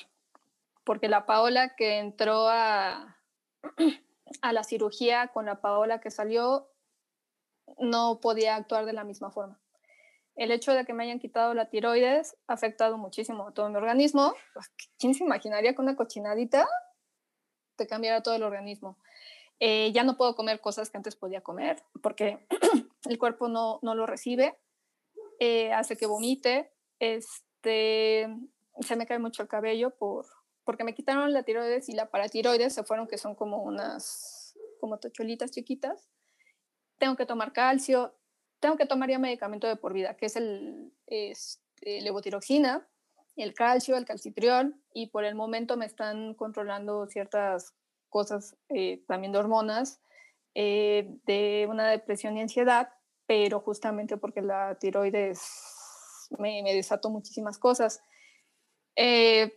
[0.83, 3.17] Porque la Paola que entró a,
[4.41, 6.67] a la cirugía con la Paola que salió,
[7.79, 9.59] no podía actuar de la misma forma
[10.37, 13.75] el hecho de que me hayan quitado la tiroides ha afectado muchísimo a todo mi
[13.75, 14.35] organismo.
[14.53, 16.67] Pues, ¿Quién se imaginaría que una cochinadita
[17.77, 18.97] te cambiara todo el organismo?
[19.59, 22.45] Eh, ya no puedo comer cosas que antes podía comer porque
[23.09, 24.57] el cuerpo no, no lo recibe,
[25.39, 28.27] eh, hace que vomite, este,
[28.81, 30.25] se me cae mucho el cabello por,
[30.63, 34.99] porque me quitaron la tiroides y la paratiroides se fueron, que son como unas, como
[34.99, 36.09] tocholitas chiquitas.
[36.97, 38.15] Tengo que tomar calcio,
[38.59, 42.87] tengo que tomar ya medicamento de por vida, que es el es, este, levotiroxina,
[43.43, 47.75] el calcio, el calcitriol, y por el momento me están controlando ciertas
[48.09, 50.01] cosas, eh, también de hormonas,
[50.55, 52.89] eh, de una depresión y ansiedad,
[53.25, 55.41] pero justamente porque la tiroides
[56.39, 58.01] me, me desató muchísimas cosas.
[58.95, 59.53] Eh,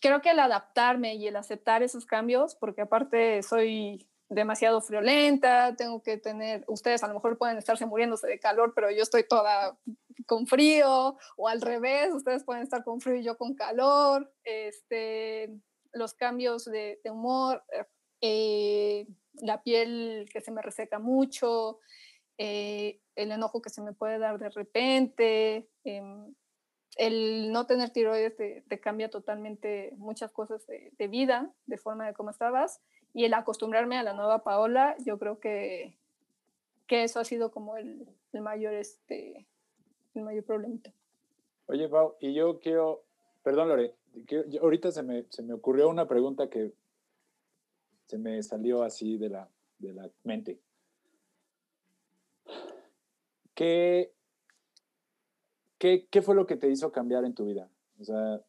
[0.00, 6.02] creo que el adaptarme y el aceptar esos cambios, porque aparte soy demasiado friolenta, tengo
[6.02, 9.78] que tener, ustedes a lo mejor pueden estarse muriéndose de calor, pero yo estoy toda
[10.26, 15.50] con frío, o al revés, ustedes pueden estar con frío y yo con calor, este,
[15.92, 17.62] los cambios de, humor,
[18.20, 19.06] eh,
[19.40, 21.78] la piel que se me reseca mucho,
[22.38, 26.34] eh, el enojo que se me puede dar de repente, em,
[26.96, 32.14] el no tener tiroides te, cambia totalmente muchas cosas de, de, vida, de forma de
[32.14, 32.80] cómo estabas,
[33.14, 35.96] y el acostumbrarme a la nueva Paola, yo creo que,
[36.86, 39.46] que eso ha sido como el, el mayor, este,
[40.14, 40.80] el mayor problema.
[41.66, 43.04] Oye, Pau, y yo quiero,
[43.42, 43.94] perdón Lore,
[44.60, 46.72] ahorita se me, se me ocurrió una pregunta que
[48.06, 49.48] se me salió así de la,
[49.78, 50.60] de la mente.
[53.54, 54.12] ¿Qué,
[55.78, 57.70] ¿Qué, ¿Qué fue lo que te hizo cambiar en tu vida?
[58.00, 58.42] O sea,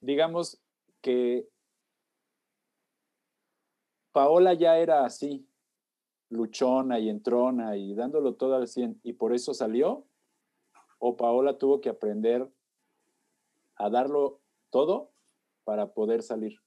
[0.00, 0.60] digamos
[1.00, 1.48] que
[4.12, 5.46] Paola ya era así,
[6.30, 10.06] luchona y entrona y dándolo todo al 100 y por eso salió?
[10.98, 12.48] ¿O Paola tuvo que aprender
[13.76, 15.10] a darlo todo
[15.64, 16.60] para poder salir?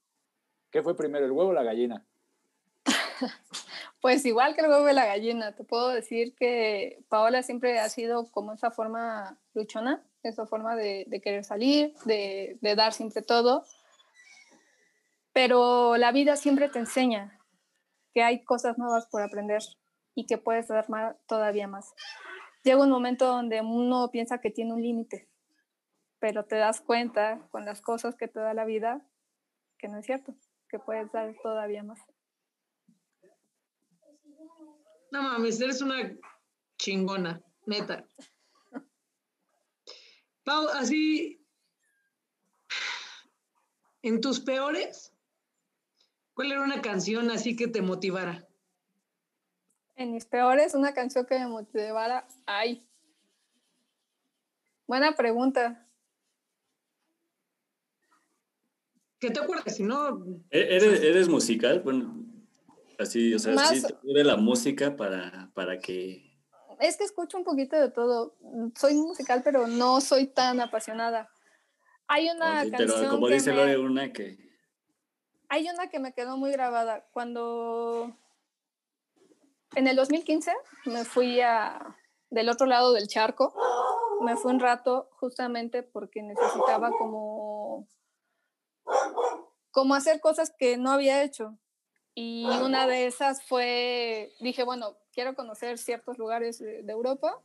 [0.70, 2.06] ¿Qué fue primero, el huevo o la gallina?
[4.00, 7.88] Pues igual que el huevo y la gallina, te puedo decir que Paola siempre ha
[7.88, 13.64] sido como esa forma luchona, esa forma de, querer salir, de, de dar siempre todo,
[15.34, 17.38] pero la vida siempre te enseña
[18.14, 19.62] que hay cosas nuevas por aprender
[20.14, 21.92] y que puedes dar más, todavía más.
[22.62, 25.28] Llega un momento donde uno piensa que tiene un límite,
[26.20, 29.04] pero te das cuenta con las cosas que te da la vida
[29.76, 30.34] que no es cierto,
[30.68, 31.98] que puedes dar todavía más.
[35.10, 36.16] No mames, eres una
[36.78, 38.06] chingona, neta.
[40.44, 41.44] Pau, así,
[44.02, 45.13] en tus peores,
[46.34, 48.46] ¿cuál era una canción así que te motivara?
[49.96, 52.86] En mis peores, una canción que me motivara, ay.
[54.86, 55.86] Buena pregunta.
[59.18, 59.74] ¿Qué te acuerdas?
[59.74, 60.24] Si no.
[60.50, 61.80] ¿E-, ¿Eres, eres musical?
[61.80, 62.24] Bueno,
[62.98, 66.32] Así, o sea, sí te la música para, para que...
[66.80, 68.36] Es que escucho un poquito de todo.
[68.76, 71.30] Soy musical, pero no soy tan apasionada.
[72.06, 74.43] Hay una canción Pero como dice Lore, una que...
[75.48, 77.06] Hay una que me quedó muy grabada.
[77.12, 78.16] Cuando...
[79.74, 80.52] En el 2015
[80.86, 81.96] me fui a...
[82.30, 83.54] del otro lado del charco.
[84.20, 87.88] Me fui un rato justamente porque necesitaba como...
[89.70, 91.58] como hacer cosas que no había hecho
[92.14, 97.42] y una de esas fue, dije, bueno, quiero conocer ciertos lugares de, Europa,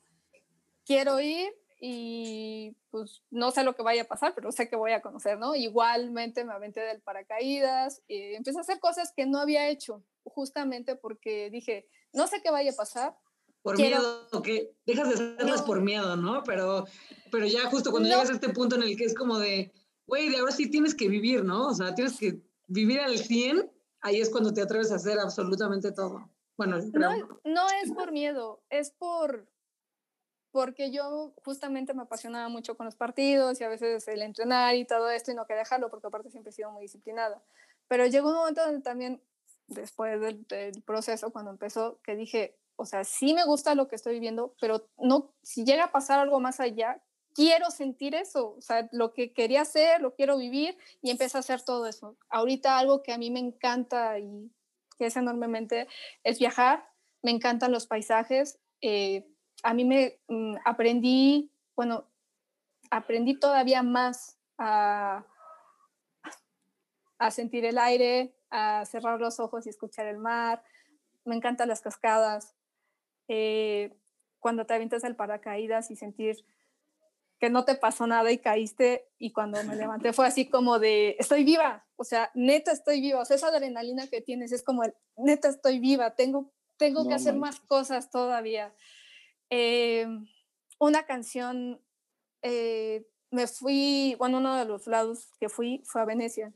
[0.85, 4.91] quiero ir y pues no sé lo que vaya a pasar, pero sé que voy
[4.91, 5.55] a conocer, ¿no?
[5.55, 10.95] Igualmente me aventé del paracaídas y empecé a hacer cosas que no había hecho, justamente
[10.95, 13.17] porque dije, no sé qué vaya a pasar.
[13.61, 16.43] Por miedo, que dejas de hacerlas por miedo, ¿no?
[16.43, 16.85] Pero,
[17.31, 19.71] pero ya justo cuando llegas a este punto en el que es como de,
[20.05, 21.67] güey, de ahora sí tienes que vivir, ¿no?
[21.67, 23.69] O sea, tienes que vivir al 100
[24.01, 26.29] ahí es cuando te atreves a hacer absolutamente todo.
[26.57, 29.47] Bueno, no, no es por miedo, es por
[30.51, 34.85] porque yo justamente me apasionaba mucho con los partidos y a veces el entrenar y
[34.85, 37.41] todo esto y no quería dejarlo porque aparte siempre he sido muy disciplinada.
[37.88, 39.21] Pero llegó un momento donde también,
[39.67, 40.45] después del,
[40.85, 44.88] proceso, cuando empezó, que dije, o sea, sí me gusta lo que estoy viviendo, pero
[44.97, 47.01] no, si llega a pasar algo más allá,
[47.33, 51.41] quiero sentir eso, o sea, lo que quería hacer, lo quiero vivir y empecé a
[51.41, 52.15] hacer todo eso.
[52.29, 54.51] Ahorita algo que a mí me encanta y
[54.97, 55.88] que es enormemente
[56.23, 56.88] es viajar,
[57.21, 58.59] me encantan los paisajes.
[58.81, 59.27] Eh,
[59.63, 62.05] a mí me mm, aprendí, bueno,
[62.91, 65.23] aprendí todavía más a,
[67.17, 70.63] a sentir el aire, a cerrar los ojos y escuchar el mar.
[71.25, 72.55] Me encantan las cascadas.
[73.27, 73.95] Eh,
[74.39, 76.43] cuando te avientas el paracaídas y sentir
[77.39, 81.15] que no te pasó nada y caíste y cuando me levanté fue así como de,
[81.19, 84.83] estoy viva, o sea, neta estoy viva, o sea, esa adrenalina que tienes es como,
[84.83, 88.73] el, neta estoy viva, tengo, tengo que hacer más cosas todavía.
[89.50, 90.08] Eh,
[90.79, 91.81] una canción,
[92.41, 96.54] eh, me fui, bueno, uno de los lados que fui fue a Venecia.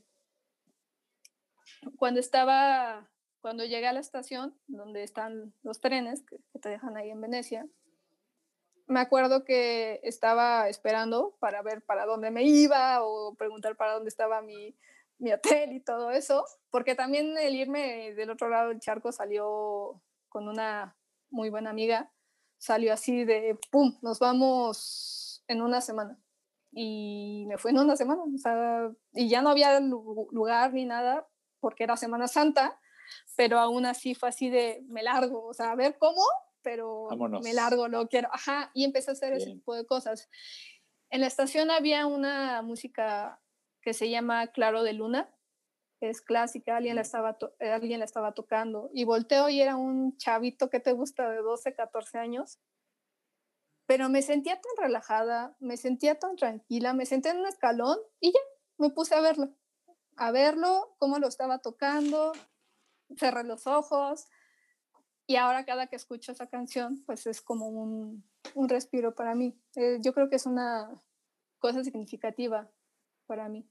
[1.96, 7.10] Cuando estaba, cuando llegué a la estación donde están los trenes que te dejan ahí
[7.10, 7.66] en Venecia,
[8.86, 14.08] me acuerdo que estaba esperando para ver para dónde me iba o preguntar para dónde
[14.08, 14.76] estaba mi,
[15.18, 20.02] mi hotel y todo eso, porque también el irme del otro lado del charco salió
[20.28, 20.96] con una
[21.30, 22.12] muy buena amiga,
[22.64, 26.18] salió así de, ¡pum!, nos vamos en una semana.
[26.72, 31.28] Y me fue en una semana, o sea, y ya no había lugar ni nada
[31.60, 32.80] porque era Semana Santa,
[33.36, 36.22] pero aún así fue así de, me largo, o sea, a ver cómo,
[36.62, 37.08] pero
[37.42, 40.30] me largo, lo quiero, ajá, y empecé a hacer ese tipo de cosas.
[41.10, 43.42] En la estación había una música
[43.82, 45.33] que se llama Claro de Luna,
[46.10, 50.16] es clásica, alguien la, estaba eh, alguien la estaba tocando y volteo y era un
[50.16, 52.58] chavito que te gusta de 12, 14 años,
[53.86, 58.32] pero me sentía tan relajada, me sentía tan tranquila, me senté en un escalón y
[58.32, 58.40] ya,
[58.78, 59.54] me puse a verlo,
[60.16, 62.32] a verlo, cómo lo estaba tocando,
[63.16, 64.26] cerré los ojos
[65.26, 69.58] y ahora cada que escucho esa canción, pues es como un, un respiro para mí.
[69.76, 71.02] Eh, yo creo que es una
[71.58, 72.70] cosa significativa
[73.26, 73.66] para mí.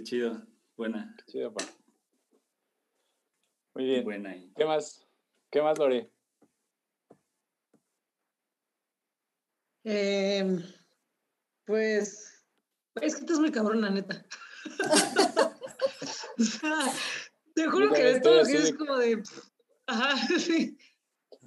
[0.00, 0.42] Qué chido,
[0.78, 1.14] buena.
[1.18, 1.52] Qué chido,
[3.74, 4.02] Muy bien.
[4.02, 4.34] Buena.
[4.56, 5.06] ¿Qué más?
[5.50, 6.10] ¿Qué más, Lore?
[9.84, 10.58] Eh,
[11.66, 12.46] pues,
[13.02, 14.24] es que estás muy cabrona, neta.
[17.54, 19.22] te juro que de todo es como de.
[19.86, 20.78] Ajá, sí.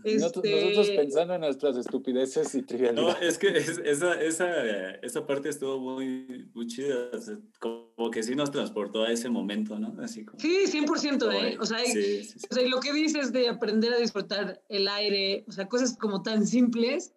[0.04, 3.22] Nosotros este pensando en nuestras estupideces y trivialidades.
[3.22, 7.12] No, es que esa, esa, esa parte estuvo muy, muy chida.
[7.60, 9.96] como que sí nos transportó a ese momento, ¿no?
[10.02, 11.58] Así como, sí, 100%, ¿eh?
[11.60, 15.68] O sea, o sea, lo que dices de aprender a disfrutar el aire, o sea,
[15.68, 17.14] cosas como tan simples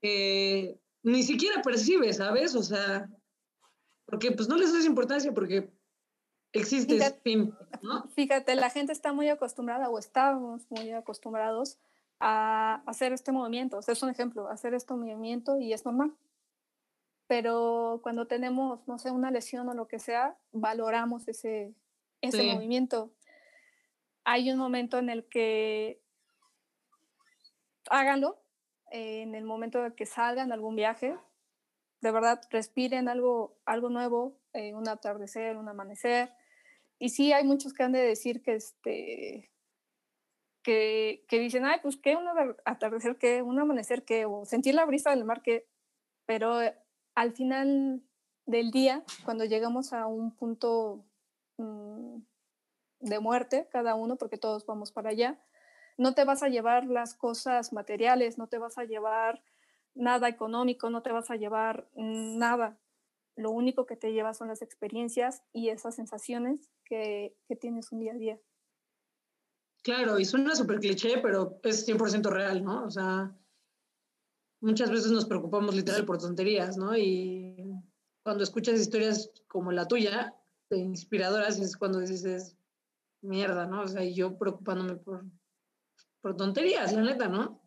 [0.00, 2.54] que ni siquiera percibes, ¿sabes?
[2.54, 3.08] O sea,
[4.06, 5.70] porque pues no les das importancia porque
[6.52, 7.52] existe fíjate,
[7.82, 8.08] ¿no?
[8.14, 11.78] Fíjate, la gente está muy acostumbrada o estamos muy acostumbrados
[12.20, 13.78] a hacer este movimiento.
[13.78, 16.14] O sea, es un ejemplo, hacer este movimiento y es normal.
[17.36, 21.74] Pero cuando tenemos, no sé, una lesión o lo que sea, valoramos ese,
[22.20, 23.12] ese movimiento.
[24.22, 26.00] Hay un momento en el que
[27.90, 28.40] háganlo,
[28.92, 31.16] en el momento de que salgan a algún viaje,
[32.02, 36.32] de verdad respiren algo, algo nuevo, eh, un atardecer, un amanecer.
[37.00, 39.50] Y sí, hay muchos que han de decir que, este,
[40.62, 42.28] que, que dicen, ay, pues qué, un
[42.64, 45.66] atardecer, qué, un amanecer, qué, o sentir la brisa del mar, qué.
[46.26, 46.60] Pero
[47.14, 48.02] al final
[48.46, 51.04] del día, cuando llegamos a un punto
[51.58, 52.18] mm,
[53.00, 55.40] de muerte, cada uno, porque todos vamos para allá,
[55.96, 59.42] no te vas a llevar las cosas materiales, no te vas a llevar
[59.94, 62.78] nada económico, no te vas a llevar nada.
[63.36, 68.00] Lo único que te llevas son las experiencias y esas sensaciones que, que tienes un
[68.00, 68.40] día a día.
[69.82, 72.84] Claro, y suena súper cliché, pero es 100% real, ¿no?
[72.84, 73.36] O sea,
[74.64, 76.96] muchas veces nos preocupamos literal por tonterías, ¿no?
[76.96, 77.54] Y
[78.22, 80.34] cuando escuchas historias como la tuya,
[80.70, 82.56] de inspiradoras, es cuando dices,
[83.20, 83.82] mierda, ¿no?
[83.82, 85.24] O sea, yo preocupándome por,
[86.22, 87.60] por tonterías, la neta, ¿no?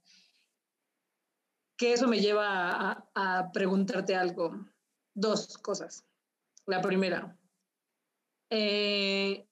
[1.78, 4.66] Que eso me lleva a, preguntarte algo.
[5.14, 6.04] Dos cosas.
[6.66, 7.38] La primera,
[8.50, 9.48] eh,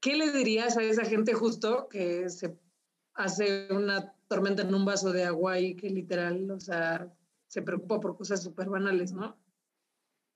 [0.00, 2.58] ¿qué le dirías a esa gente justo que se
[3.14, 7.12] hace una tormenta en un vaso de agua y que literal, o sea,
[7.48, 9.36] se preocupa por cosas súper banales, ¿no?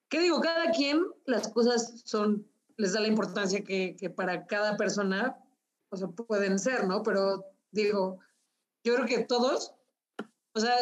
[0.09, 0.41] ¿Qué digo?
[0.41, 5.39] Cada quien las cosas son, les da la importancia que, que para cada persona
[5.93, 7.03] o sea, pueden ser, ¿no?
[7.03, 8.19] Pero digo,
[8.83, 9.75] yo creo que todos,
[10.55, 10.75] o sea,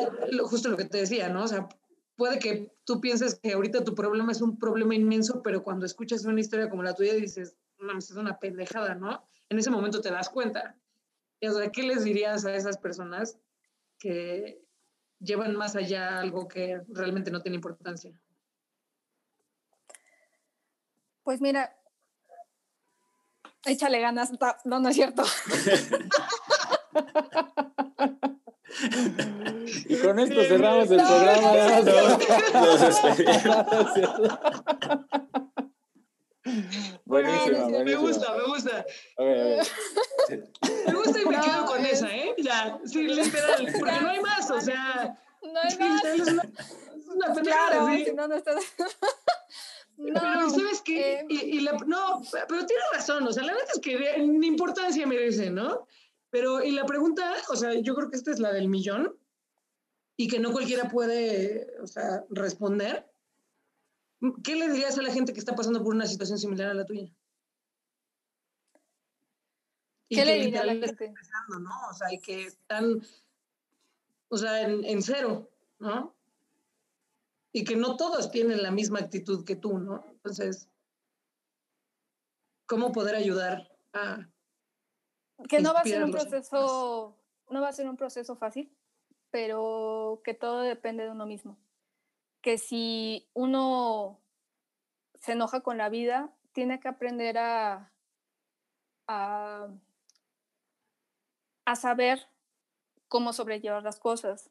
[0.44, 1.44] justo lo que te decía, ¿no?
[1.44, 1.68] O sea,
[2.16, 6.24] puede que tú pienses que ahorita tu problema es un problema inmenso, pero cuando escuchas
[6.24, 9.26] una historia como la tuya dices, no, es una pendejada, ¿no?
[9.48, 10.76] En ese momento te das cuenta.
[11.40, 13.38] Y, o sea, ¿qué les dirías a esas personas
[13.98, 14.62] que
[15.18, 18.12] llevan más allá algo que realmente no tiene importancia?
[21.22, 21.74] Pues mira,
[23.66, 24.32] Échale ganas.
[24.64, 25.22] No, no es cierto.
[29.88, 31.52] y con esto cerramos el programa.
[37.04, 38.86] Buenísimo, Me gusta, me gusta.
[39.18, 42.34] Me gusta y me quedo con esa, ¿eh?
[42.38, 43.66] Ya, sí, literal.
[43.78, 45.18] Porque no hay más, o sea.
[45.42, 46.04] No hay más.
[46.04, 48.06] Es una, es una claro, ¿sí?
[48.14, 48.52] no, no está...
[49.96, 51.20] No, pero ¿sabes qué?
[51.20, 55.06] Eh, y, la, no, pero tiene razón, o sea, la verdad es que ni importancia
[55.06, 55.86] merece, ¿no?
[56.30, 59.18] Pero, y la pregunta, o sea, yo creo que esta es la del millón
[60.16, 63.09] y que no cualquiera puede, o sea, responder.
[64.42, 66.84] ¿Qué le dirías a la gente que está pasando por una situación similar a la
[66.84, 67.10] tuya?
[70.08, 71.14] ¿Qué le dirías a la gente?
[71.60, 71.70] ¿no?
[71.90, 73.00] O sea, y que están,
[74.28, 75.48] o sea, en, en cero,
[75.78, 76.14] ¿no?
[77.52, 80.04] y que no todos tienen la misma actitud que tú, ¿no?
[80.08, 80.68] Entonces,
[82.66, 84.28] ¿cómo poder ayudar a,
[85.48, 87.16] que no va a ser un proceso,
[87.48, 88.72] no va a ser un proceso fácil,
[89.30, 91.58] pero que todo depende de uno mismo.
[92.40, 94.20] Que si uno
[95.20, 97.92] se enoja con la vida, tiene que aprender a,
[99.06, 99.68] a,
[101.64, 102.28] a saber
[103.08, 104.50] cómo sobrellevar las cosas.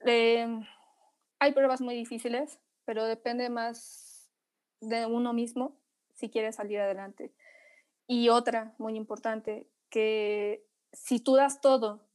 [0.00, 0.66] Em,
[1.38, 4.30] hay pruebas muy difíciles, pero depende más
[4.80, 5.76] de uno mismo
[6.14, 7.32] si quiere salir adelante.
[8.06, 12.08] Y otra muy importante, que si tú das todo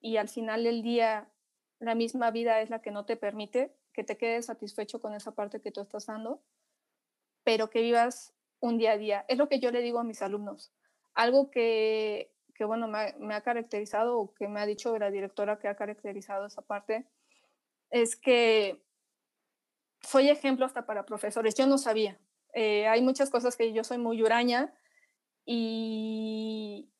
[0.00, 1.28] y al final del día
[1.78, 5.34] la misma vida es la que no te permite que te quedes satisfecho con esa
[5.34, 6.42] parte que tú estás dando,
[7.44, 9.24] pero que vivas un día a día.
[9.28, 10.72] Es lo que yo le digo a mis alumnos.
[11.14, 15.68] Algo que, que bueno, me ha caracterizado o que me ha dicho la directora que
[15.68, 17.06] ha caracterizado esa parte,
[17.90, 18.82] es que
[20.02, 21.54] soy ejemplo hasta para profesores.
[21.54, 22.18] Yo no sabía.
[22.52, 24.72] Eh, hay muchas cosas que yo soy muy huraña
[25.44, 26.90] y,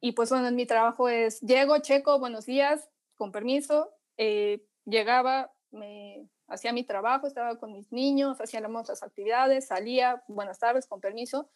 [0.00, 5.52] y pues bueno, en mi trabajo es, llego, checo, buenos días, con permiso, eh, llegaba,
[5.70, 11.00] me hacía mi trabajo, estaba con mis niños, hacía las actividades, salía, buenas tardes, con
[11.00, 11.50] permiso.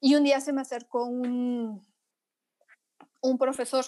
[0.00, 1.86] Y un día se me acercó un,
[3.22, 3.84] un profesor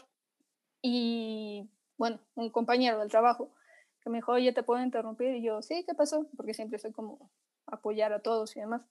[0.83, 3.53] y, bueno, un compañero del trabajo,
[4.01, 5.35] que me dijo, oye, ¿te puedo interrumpir?
[5.35, 6.27] Y yo, sí, ¿qué pasó?
[6.37, 7.31] Porque siempre soy como
[7.67, 8.83] apoyar a todos y demás.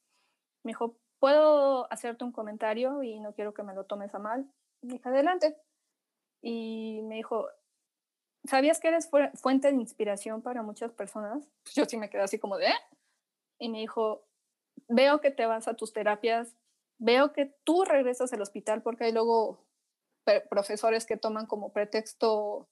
[0.64, 4.52] Me dijo, ¿puedo hacerte un comentario y no quiero que me lo tomes a mal?
[4.82, 5.58] Me dije, adelante.
[6.42, 7.48] Y me dijo,
[8.48, 11.48] ¿sabías que eres fuente de inspiración para muchas personas?
[11.64, 12.80] Pues yo sí me quedé así como de, ¿eh?
[13.60, 14.26] Y me dijo,
[14.88, 16.56] veo que te vas a tus terapias,
[17.00, 19.66] veo que tú regresas al hospital porque hay luego
[20.50, 22.68] profesores que toman como pretexto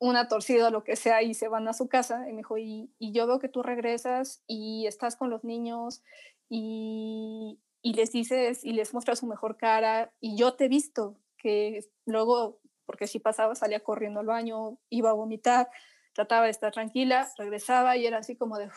[0.00, 2.28] una torcida o lo que sea y se van a su casa.
[2.28, 6.02] Y me dijo, y, yo veo que tú regresas y estás con los niños
[6.48, 11.16] y, y, les dices y les muestras su mejor cara y yo te he visto
[11.36, 15.68] que luego, porque si pasaba, salía corriendo al baño, iba a vomitar,
[16.14, 18.70] trataba de estar tranquila, regresaba y era así como de,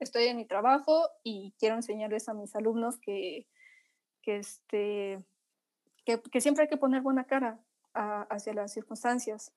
[0.00, 3.46] estoy en mi trabajo y quiero enseñarles a mis alumnos que,
[4.22, 5.22] que, este,
[6.06, 7.60] que, que siempre hay que poner buena cara
[7.92, 9.52] hacia las circunstancias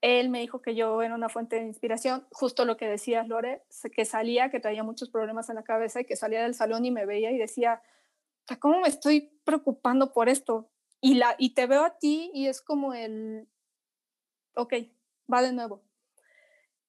[0.00, 3.62] él me dijo que yo era una fuente de inspiración, justo lo que decía Lore,
[3.94, 6.90] que salía, que traía muchos problemas en la cabeza y que salía del salón y
[6.90, 7.82] me veía y decía,
[8.60, 10.70] ¿cómo me estoy preocupando por esto?
[11.00, 13.48] Y, la, y te veo a ti y es como el,
[14.54, 14.74] ok,
[15.32, 15.82] va de nuevo.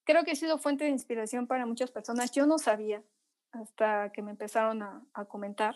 [0.03, 2.31] Creo que he sido fuente de inspiración para muchas personas.
[2.31, 3.03] Yo no sabía
[3.51, 5.75] hasta que me empezaron a, comentar.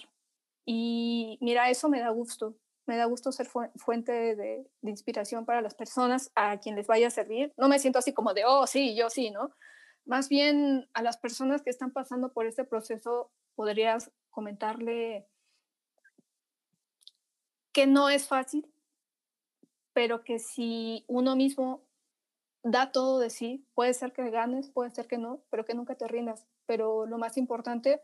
[0.66, 2.56] Y mira, eso me da gusto,
[2.86, 7.12] me da gusto ser fuente de, inspiración para las personas a quien les vaya a
[7.12, 7.54] servir.
[7.58, 9.52] No me siento así como de, oh, sí, yo sí, ¿no?
[10.06, 15.28] Más bien a las personas que están pasando por este proceso, podrías comentarle
[17.76, 18.65] que no es fácil,
[19.91, 21.82] pero que si uno mismo
[22.63, 25.95] da todo de sí, puede ser que ganes, puede ser que no, pero que nunca
[25.95, 26.47] te rindas.
[26.67, 28.01] Pero lo más importante,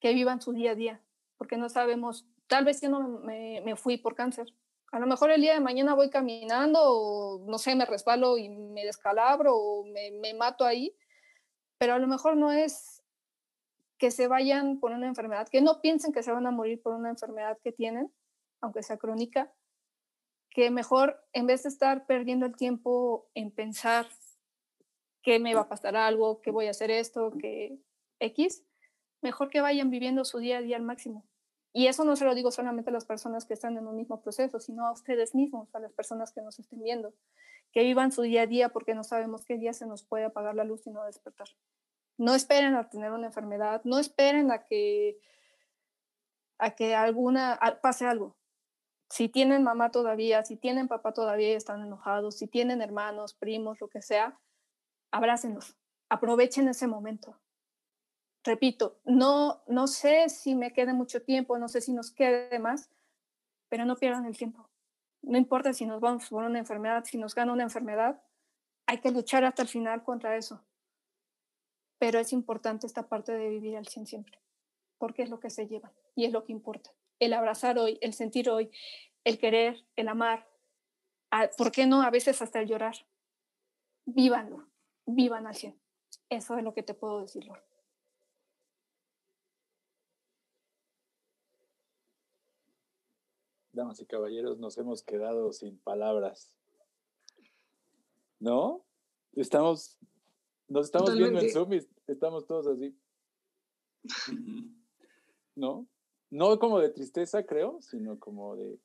[0.00, 1.02] que vivan su día a día,
[1.36, 4.46] porque no sabemos tal vez yo no me, fui por cáncer.
[4.92, 8.86] A lo mejor el día de mañana voy caminando no sé, me resbalo y me
[8.86, 10.96] descalabro o me, me mato ahí,
[11.76, 13.02] pero a lo mejor no es
[13.98, 16.94] que se vayan por una enfermedad, que no piensen que se van a morir por
[16.94, 18.10] una enfermedad que tienen,
[18.60, 19.52] aunque sea crónica,
[20.50, 24.06] que mejor en vez de estar perdiendo el tiempo en pensar
[25.22, 27.78] que me va a pasar algo, que voy a hacer esto, que
[28.20, 28.64] X,
[29.22, 31.26] mejor que vayan viviendo su día a día al máximo.
[31.72, 34.22] Y eso no se lo digo solamente a las personas que están en un mismo
[34.22, 37.12] proceso, sino a ustedes mismos, a las personas que nos estén viendo,
[37.70, 40.54] que vivan su día a día porque no sabemos qué día se nos puede apagar
[40.54, 41.48] la luz y no despertar.
[42.16, 45.18] No esperen a tener una enfermedad, no esperen a que,
[46.56, 48.36] a que alguna pase algo.
[49.08, 53.80] Si tienen mamá todavía, si tienen papá todavía y están enojados, si tienen hermanos, primos,
[53.80, 54.38] lo que sea,
[55.10, 55.76] abrácenlos,
[56.08, 57.38] aprovechen ese momento
[58.46, 62.88] repito, no, no sé si me quede mucho tiempo, no sé si nos quede más,
[63.68, 64.70] pero no pierdan el tiempo.
[65.22, 68.22] No importa si nos vamos por una enfermedad, si nos gana una enfermedad,
[68.86, 70.62] hay que luchar hasta el final contra eso.
[71.98, 74.38] Pero es importante esta parte de vivir al 100 siempre,
[74.98, 76.90] porque es lo que se lleva y es lo que importa.
[77.18, 78.70] El abrazar hoy, el sentir hoy,
[79.24, 80.48] el querer, el amar,
[81.56, 83.06] ¿por qué no a veces hasta el llorar?
[84.04, 84.68] Vívanlo,
[85.06, 85.78] vivan al 100.
[86.28, 87.62] Eso es lo que te puedo decir, Lord.
[93.76, 96.50] damas y caballeros, nos hemos quedado sin palabras.
[98.40, 98.84] ¿No?
[99.34, 99.98] Estamos,
[100.66, 102.98] nos estamos viendo en Zoom y estamos todos así.
[105.54, 105.86] ¿No?
[106.36, 108.78] No como de tristeza, creo, sino como de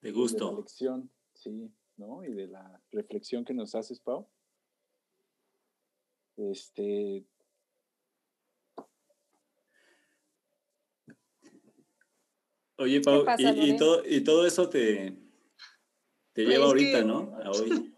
[0.00, 0.46] De gusto.
[0.46, 2.24] De la lección, sí, ¿no?
[2.24, 4.26] Y de la reflexión que nos haces, Pau.
[6.36, 7.24] Este.
[12.78, 15.12] Oye, Pau, y, todo, y todo eso te,
[16.32, 17.32] te pues lleva ahorita, ¿no?
[17.44, 17.92] A hoy.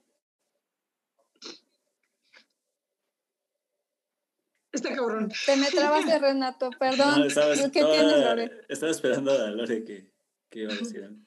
[4.78, 5.32] Está cabrón.
[5.44, 7.28] Te me trabaste, Renato, perdón.
[7.72, 8.60] ¿Qué tienes, Lore?
[8.68, 10.12] Estaba esperando a Lore que,
[10.50, 11.18] que iba a decir algo.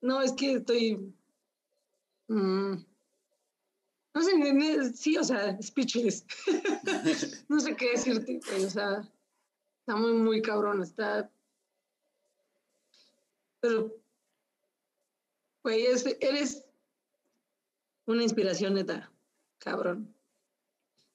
[0.00, 1.14] No, es que estoy.
[2.28, 2.74] Mm,
[4.14, 6.26] no sé, sí, o sea, speechless.
[7.48, 9.08] no sé qué decirte, o sea,
[9.80, 11.30] está muy, muy cabrón, está.
[13.60, 13.94] Pero,
[15.62, 15.86] güey,
[16.20, 16.64] eres
[18.06, 19.10] una inspiración neta,
[19.58, 20.12] cabrón.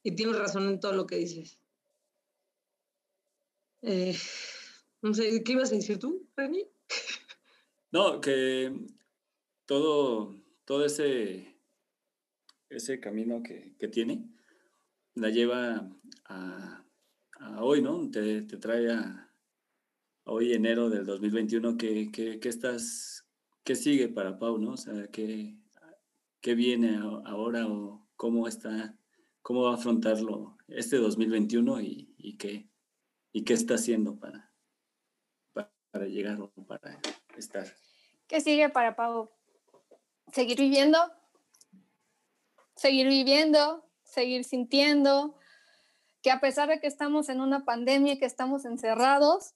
[0.08, 1.60] Y tienes razón en todo lo que dices.
[3.82, 4.16] Eh,
[5.02, 6.66] no sé, ¿qué ibas a decir tú, Reni?
[7.92, 8.74] No, que
[9.66, 10.34] todo,
[10.64, 11.58] todo ese,
[12.70, 14.30] ese camino que, tiene
[15.14, 15.90] la lleva
[16.26, 16.86] a,
[17.60, 18.10] hoy, ¿no?
[18.10, 19.34] Te, trae a,
[20.24, 23.26] hoy, enero del 2021, ¿qué, qué, qué estás,
[23.66, 24.72] qué sigue para Pau, ¿no?
[24.72, 25.58] O sea, ¿qué,
[26.40, 28.98] qué viene ahora o cómo está
[29.48, 32.70] cómo va a afrontarlo este 2021 y, y, qué,
[33.32, 34.52] y qué está haciendo para,
[35.54, 37.00] para, llegar o para
[37.38, 37.66] estar.
[38.28, 39.30] ¿Qué sigue para Pau?
[40.34, 40.98] Seguir viviendo,
[42.76, 45.40] seguir viviendo, seguir sintiendo,
[46.22, 49.54] que a pesar de que estamos en una pandemia y que estamos encerrados,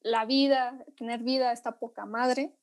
[0.00, 2.56] la vida, tener vida está poca madre,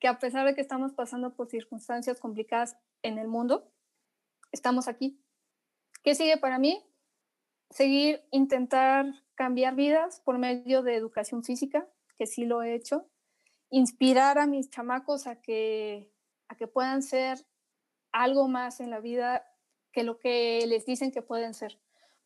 [0.00, 3.70] que a pesar de que estamos pasando por circunstancias complicadas en el mundo,
[4.50, 5.22] estamos aquí,
[6.02, 6.82] ¿Qué sigue para mí?
[7.70, 11.86] Seguir intentar cambiar vidas por medio de educación física,
[12.16, 13.06] que sí lo he hecho.
[13.70, 16.10] Inspirar a mis chamacos a que,
[16.48, 17.46] a que puedan ser
[18.12, 19.46] algo más en la vida
[19.92, 21.78] que lo que les dicen que pueden ser.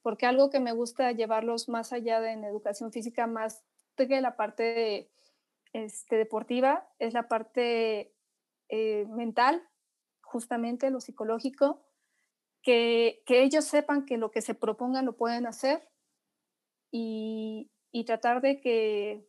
[0.03, 3.64] Porque algo que me gusta llevarlos más allá de en educación física, más
[3.97, 5.11] que la parte
[5.72, 8.14] este, deportiva, es la parte
[8.68, 9.62] eh, mental,
[10.22, 11.84] justamente lo psicológico,
[12.65, 15.89] que, ellos sepan que lo que se propongan lo pueden hacer
[16.91, 17.71] y,
[18.07, 19.25] tratar de que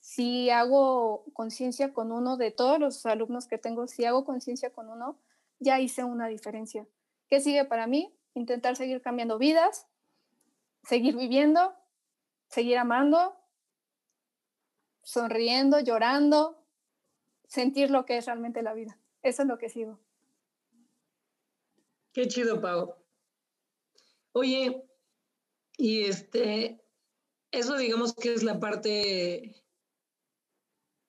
[0.00, 4.88] si hago conciencia con uno de todos los alumnos que tengo, si hago conciencia con
[4.88, 5.18] uno,
[5.58, 6.86] ya hice una diferencia.
[7.28, 8.12] ¿Qué sigue para mí?
[8.34, 9.86] Intentar seguir cambiando vidas,
[10.82, 11.74] seguir viviendo,
[12.48, 13.36] seguir amando,
[15.02, 16.64] sonriendo, llorando,
[17.46, 18.98] sentir lo que es realmente la vida.
[19.22, 19.98] Eso es lo que sigo.
[22.12, 22.96] Qué chido, Pau.
[24.32, 24.82] Oye,
[25.76, 26.84] y este,
[27.50, 29.64] eso digamos que es la parte,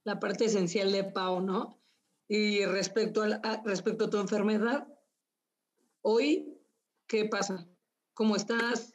[0.04, 1.80] la parte esencial de Pau, ¿no?
[2.28, 4.88] Y respecto a, respecto a tu enfermedad,
[6.02, 6.58] hoy,
[7.08, 7.68] ¿qué pasa?
[8.14, 8.93] ¿Cómo estás?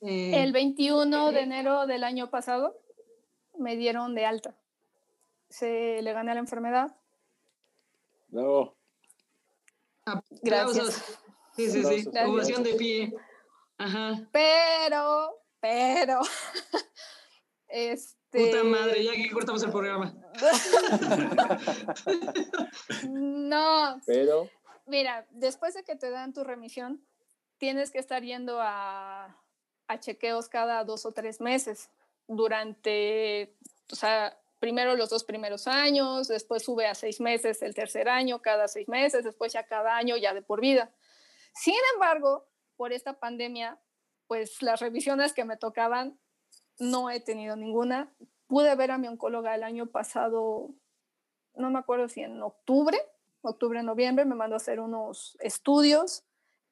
[0.00, 2.80] Eh, El 21 de enero del año pasado
[3.58, 4.56] me dieron de alta.
[5.48, 6.96] Se le gané la enfermedad.
[8.28, 8.76] No.
[10.42, 11.23] Gracias.
[11.56, 12.08] Sí, sí, sí.
[12.26, 13.14] Ovación de pie.
[13.78, 14.28] Ajá.
[14.32, 16.20] Pero, pero.
[17.68, 18.46] este...
[18.46, 20.14] Puta madre, ya que cortamos el programa.
[23.08, 24.00] no.
[24.06, 24.50] Pero.
[24.86, 27.04] Mira, después de que te dan tu remisión,
[27.58, 29.36] tienes que estar yendo a,
[29.86, 31.90] a chequeos cada dos o tres meses
[32.26, 33.54] durante,
[33.90, 38.40] o sea, primero los dos primeros años, después sube a seis meses el tercer año,
[38.40, 40.90] cada seis meses, después ya cada año, ya de por vida.
[41.54, 42.46] Sin embargo,
[42.76, 43.80] por esta pandemia,
[44.26, 46.18] pues las revisiones que me tocaban
[46.78, 48.12] no he tenido ninguna.
[48.46, 50.74] Pude ver a mi oncóloga el año pasado,
[51.54, 52.98] no me acuerdo si en octubre,
[53.42, 56.24] octubre, noviembre, me mandó a hacer unos estudios,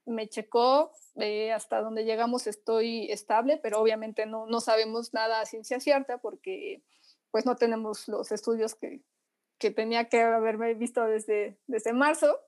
[0.05, 5.47] me checó, eh, hasta donde llegamos estoy estable, pero obviamente no, no sabemos nada a
[5.47, 6.83] ciencia cierta porque
[7.31, 9.03] pues no tenemos los estudios que,
[9.59, 12.39] que tenía que haberme visto desde, desde marzo.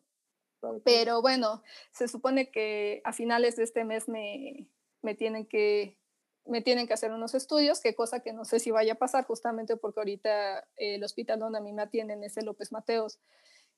[0.84, 1.62] Pero bueno,
[1.92, 4.68] se supone que a finales de este mes me,
[5.02, 5.98] me, tienen que,
[6.44, 9.24] me tienen que hacer unos estudios, qué cosa que no sé si vaya a pasar
[9.24, 13.18] justamente porque ahorita el hospital donde a mí me atienden es el López Mateos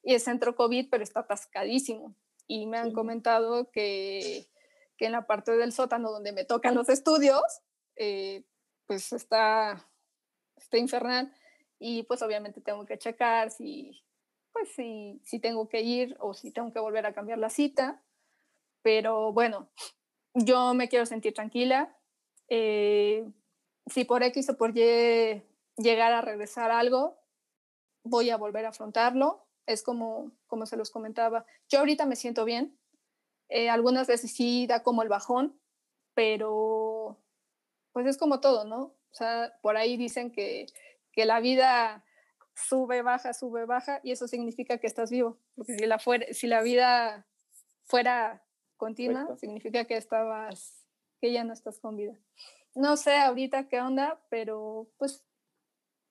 [0.03, 2.15] y es centro COVID, pero está atascadísimo.
[2.47, 4.47] Y me han comentado que,
[4.97, 7.43] que, en la parte del sótano donde me tocan los estudios,
[7.97, 8.45] eh,
[8.87, 9.85] pues está,
[10.57, 11.35] está infernal.
[11.81, 14.01] Y pues obviamente tengo que checar si
[14.57, 18.03] pues si, si tengo que ir o si tengo que volver a cambiar la cita.
[18.81, 19.69] Pero bueno,
[20.33, 21.95] yo me quiero sentir tranquila.
[22.49, 23.31] Eh,
[23.85, 25.43] si por X o por Y
[25.77, 27.19] llegar a regresar algo,
[28.03, 29.47] voy a volver a afrontarlo.
[29.67, 31.45] Es como, como se los comentaba.
[31.69, 32.79] Yo ahorita me siento bien.
[33.51, 35.61] Eh, algunas veces sí da como el bajón,
[36.15, 37.21] pero
[37.93, 38.81] pues es como todo, ¿no?
[39.11, 40.65] O sea, por ahí dicen que,
[41.13, 42.06] que la vida
[42.57, 45.39] sube, baja, sube, baja, y eso significa que estás vivo.
[45.55, 47.27] Porque si la, fuera, si la vida
[47.85, 48.43] fuera
[48.77, 50.85] continua, significa que estabas,
[51.21, 52.19] que ya no estás con vida.
[52.75, 55.25] No sé ahorita qué onda, pero pues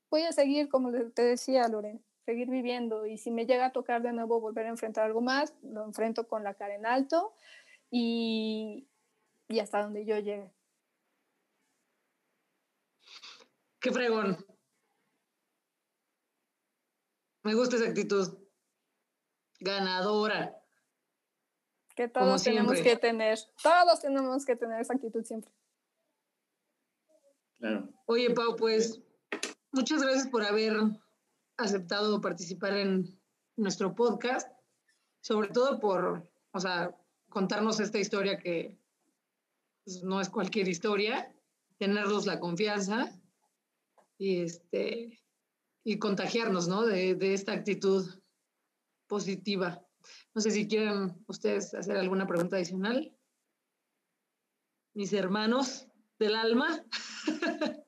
[0.09, 3.05] voy a seguir, como te decía, Loren, seguir viviendo.
[3.05, 6.27] Y si me llega a tocar de nuevo volver a enfrentar algo más, lo enfrento
[6.27, 7.33] con la cara en alto
[7.91, 8.87] y,
[9.47, 10.51] y hasta donde yo llegue.
[13.79, 14.43] Qué fregón.
[17.45, 18.39] Me gusta esa actitud.
[19.59, 20.59] Ganadora.
[21.95, 23.37] Que todos tenemos que tener.
[23.61, 25.51] Todos tenemos que tener esa actitud siempre.
[27.59, 27.87] Claro.
[28.07, 28.99] Oye, Pau, pues
[29.71, 30.75] muchas gracias por haber
[31.57, 33.21] aceptado participar en
[33.55, 34.51] nuestro podcast,
[35.21, 36.97] sobre todo por, o sea,
[37.29, 38.75] contarnos esta historia que
[39.83, 41.31] pues, no es cualquier historia,
[41.77, 43.11] tenerlos la confianza
[44.17, 45.19] y este
[45.85, 46.83] y contagiarnos, ¿no?
[46.83, 48.03] De, de esta actitud
[49.07, 49.85] positiva.
[50.33, 53.15] No sé si quieren ustedes hacer alguna pregunta adicional.
[54.95, 56.83] Mis hermanos del alma.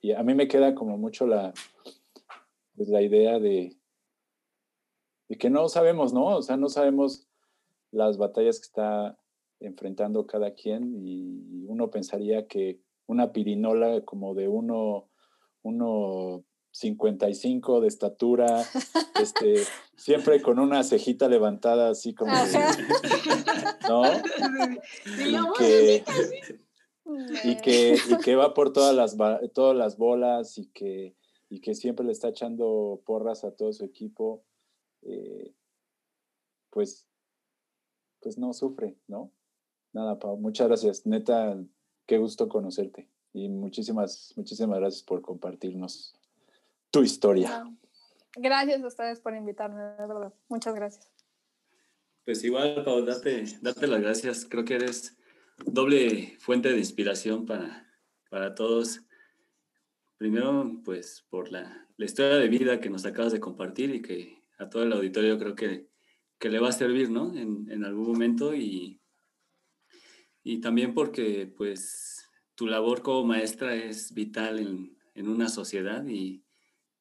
[0.00, 1.52] y a mí me queda como mucho la,
[2.76, 3.76] pues la idea de,
[5.28, 6.36] de que no sabemos, ¿no?
[6.36, 7.28] O sea, no sabemos
[7.90, 9.18] las batallas que está
[9.58, 15.10] enfrentando cada quien y uno pensaría que una pirinola como de uno,
[15.62, 16.45] uno
[16.76, 18.62] 55 de estatura,
[19.20, 19.62] este,
[19.96, 22.32] siempre con una cejita levantada así como
[23.88, 24.02] ¿no?
[25.24, 26.04] Y que,
[27.44, 29.16] y que, va por todas las,
[29.54, 31.16] todas las bolas y que,
[31.48, 34.44] y que siempre le está echando porras a todo su equipo,
[35.00, 35.54] eh,
[36.68, 37.08] pues,
[38.20, 39.32] pues no sufre, ¿no?
[39.94, 41.06] Nada, Pau, muchas gracias.
[41.06, 41.58] Neta,
[42.04, 46.14] qué gusto conocerte y muchísimas, muchísimas gracias por compartirnos
[46.90, 47.64] tu historia.
[48.36, 50.32] Gracias a ustedes por invitarme, de verdad.
[50.48, 51.08] Muchas gracias.
[52.24, 54.44] Pues igual, Pau, date, date las gracias.
[54.44, 55.16] Creo que eres
[55.64, 57.86] doble fuente de inspiración para,
[58.28, 59.00] para todos.
[60.18, 64.42] Primero, pues por la, la, historia de vida que nos acabas de compartir y que
[64.58, 65.88] a todo el auditorio creo que,
[66.38, 67.34] que le va a servir, ¿no?
[67.34, 69.00] En, en algún momento y,
[70.42, 76.45] y también porque, pues, tu labor como maestra es vital en, en una sociedad y,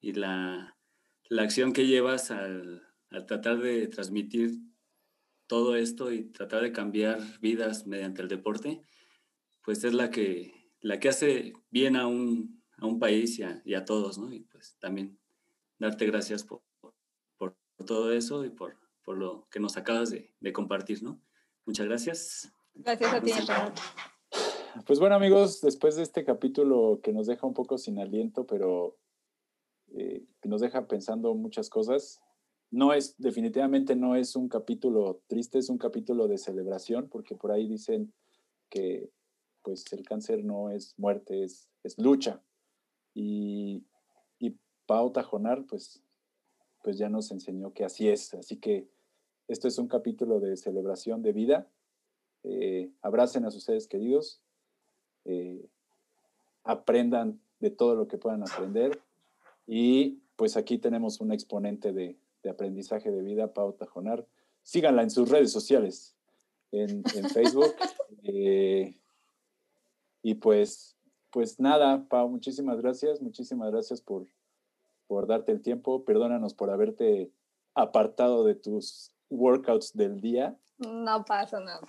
[0.06, 0.78] y la,
[1.30, 4.51] la, acción que llevas al, al tratar de transmitir
[5.47, 8.84] todo esto y tratar de cambiar vidas mediante el deporte,
[9.64, 13.64] pues es la que, la que hace bien a un, a un país y a,
[13.66, 14.32] y a, todos, ¿no?
[14.32, 15.20] Y pues también
[15.80, 16.62] darte gracias por,
[17.39, 21.20] por, todo eso y por, por, lo que nos acabas de, de, compartir, ¿no?
[21.66, 22.53] Muchas gracias.
[22.76, 23.32] Gracias a ti,
[24.86, 28.99] Pues bueno, amigos, después de este capítulo que nos deja un poco sin aliento, pero
[29.93, 32.21] eh, que nos deja pensando muchas cosas,
[32.71, 37.51] no es, definitivamente no es un capítulo triste, es un capítulo de celebración, porque por
[37.51, 38.13] ahí dicen
[38.69, 39.09] que
[39.61, 42.41] pues el cáncer no es muerte, es, es lucha.
[43.13, 43.83] Y,
[44.38, 46.03] y Pau Tajonar, pues,
[46.83, 48.33] pues ya nos enseñó que así es.
[48.36, 48.88] Así que
[49.47, 51.67] esto es un capítulo de celebración de vida.
[52.43, 54.39] Eh, abracen a sus seres queridos,
[55.23, 55.67] eh,
[56.63, 59.01] aprendan de todo lo que puedan aprender.
[59.68, 64.26] Y pues aquí tenemos un exponente de, de aprendizaje de vida, Pau Tajonar.
[64.63, 66.16] Síganla en sus redes sociales,
[66.72, 67.74] en, en Facebook.
[68.24, 68.95] eh,
[70.22, 70.95] y pues,
[71.32, 74.28] pues nada, Pau, muchísimas gracias, muchísimas gracias por,
[75.07, 76.03] por darte el tiempo.
[76.03, 77.32] Perdónanos por haberte
[77.74, 80.57] apartado de tus workouts del día.
[80.78, 81.88] No pasa nada.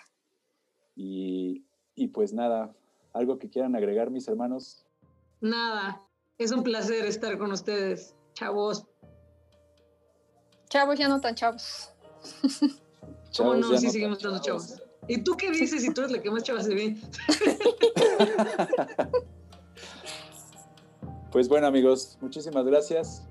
[0.95, 1.64] Y,
[1.95, 2.74] y pues nada,
[3.12, 4.87] algo que quieran agregar mis hermanos.
[5.41, 6.06] Nada,
[6.39, 8.84] es un placer estar con ustedes, chavos.
[10.68, 11.93] Chavos ya no tan chavos.
[13.37, 13.76] ¿Cómo no?
[13.78, 14.82] Sí, seguimos estando chavos.
[15.09, 16.97] ¿Y tú qué dices si tú eres la que más chavos se ve?
[21.32, 23.26] pues bueno, amigos, muchísimas gracias.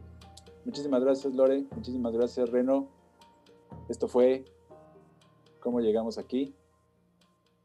[0.63, 1.65] Muchísimas gracias, Lore.
[1.75, 2.87] Muchísimas gracias, Reno.
[3.89, 4.45] Esto fue
[5.59, 6.55] cómo llegamos aquí.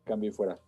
[0.04, 0.58] Cambio y fuera.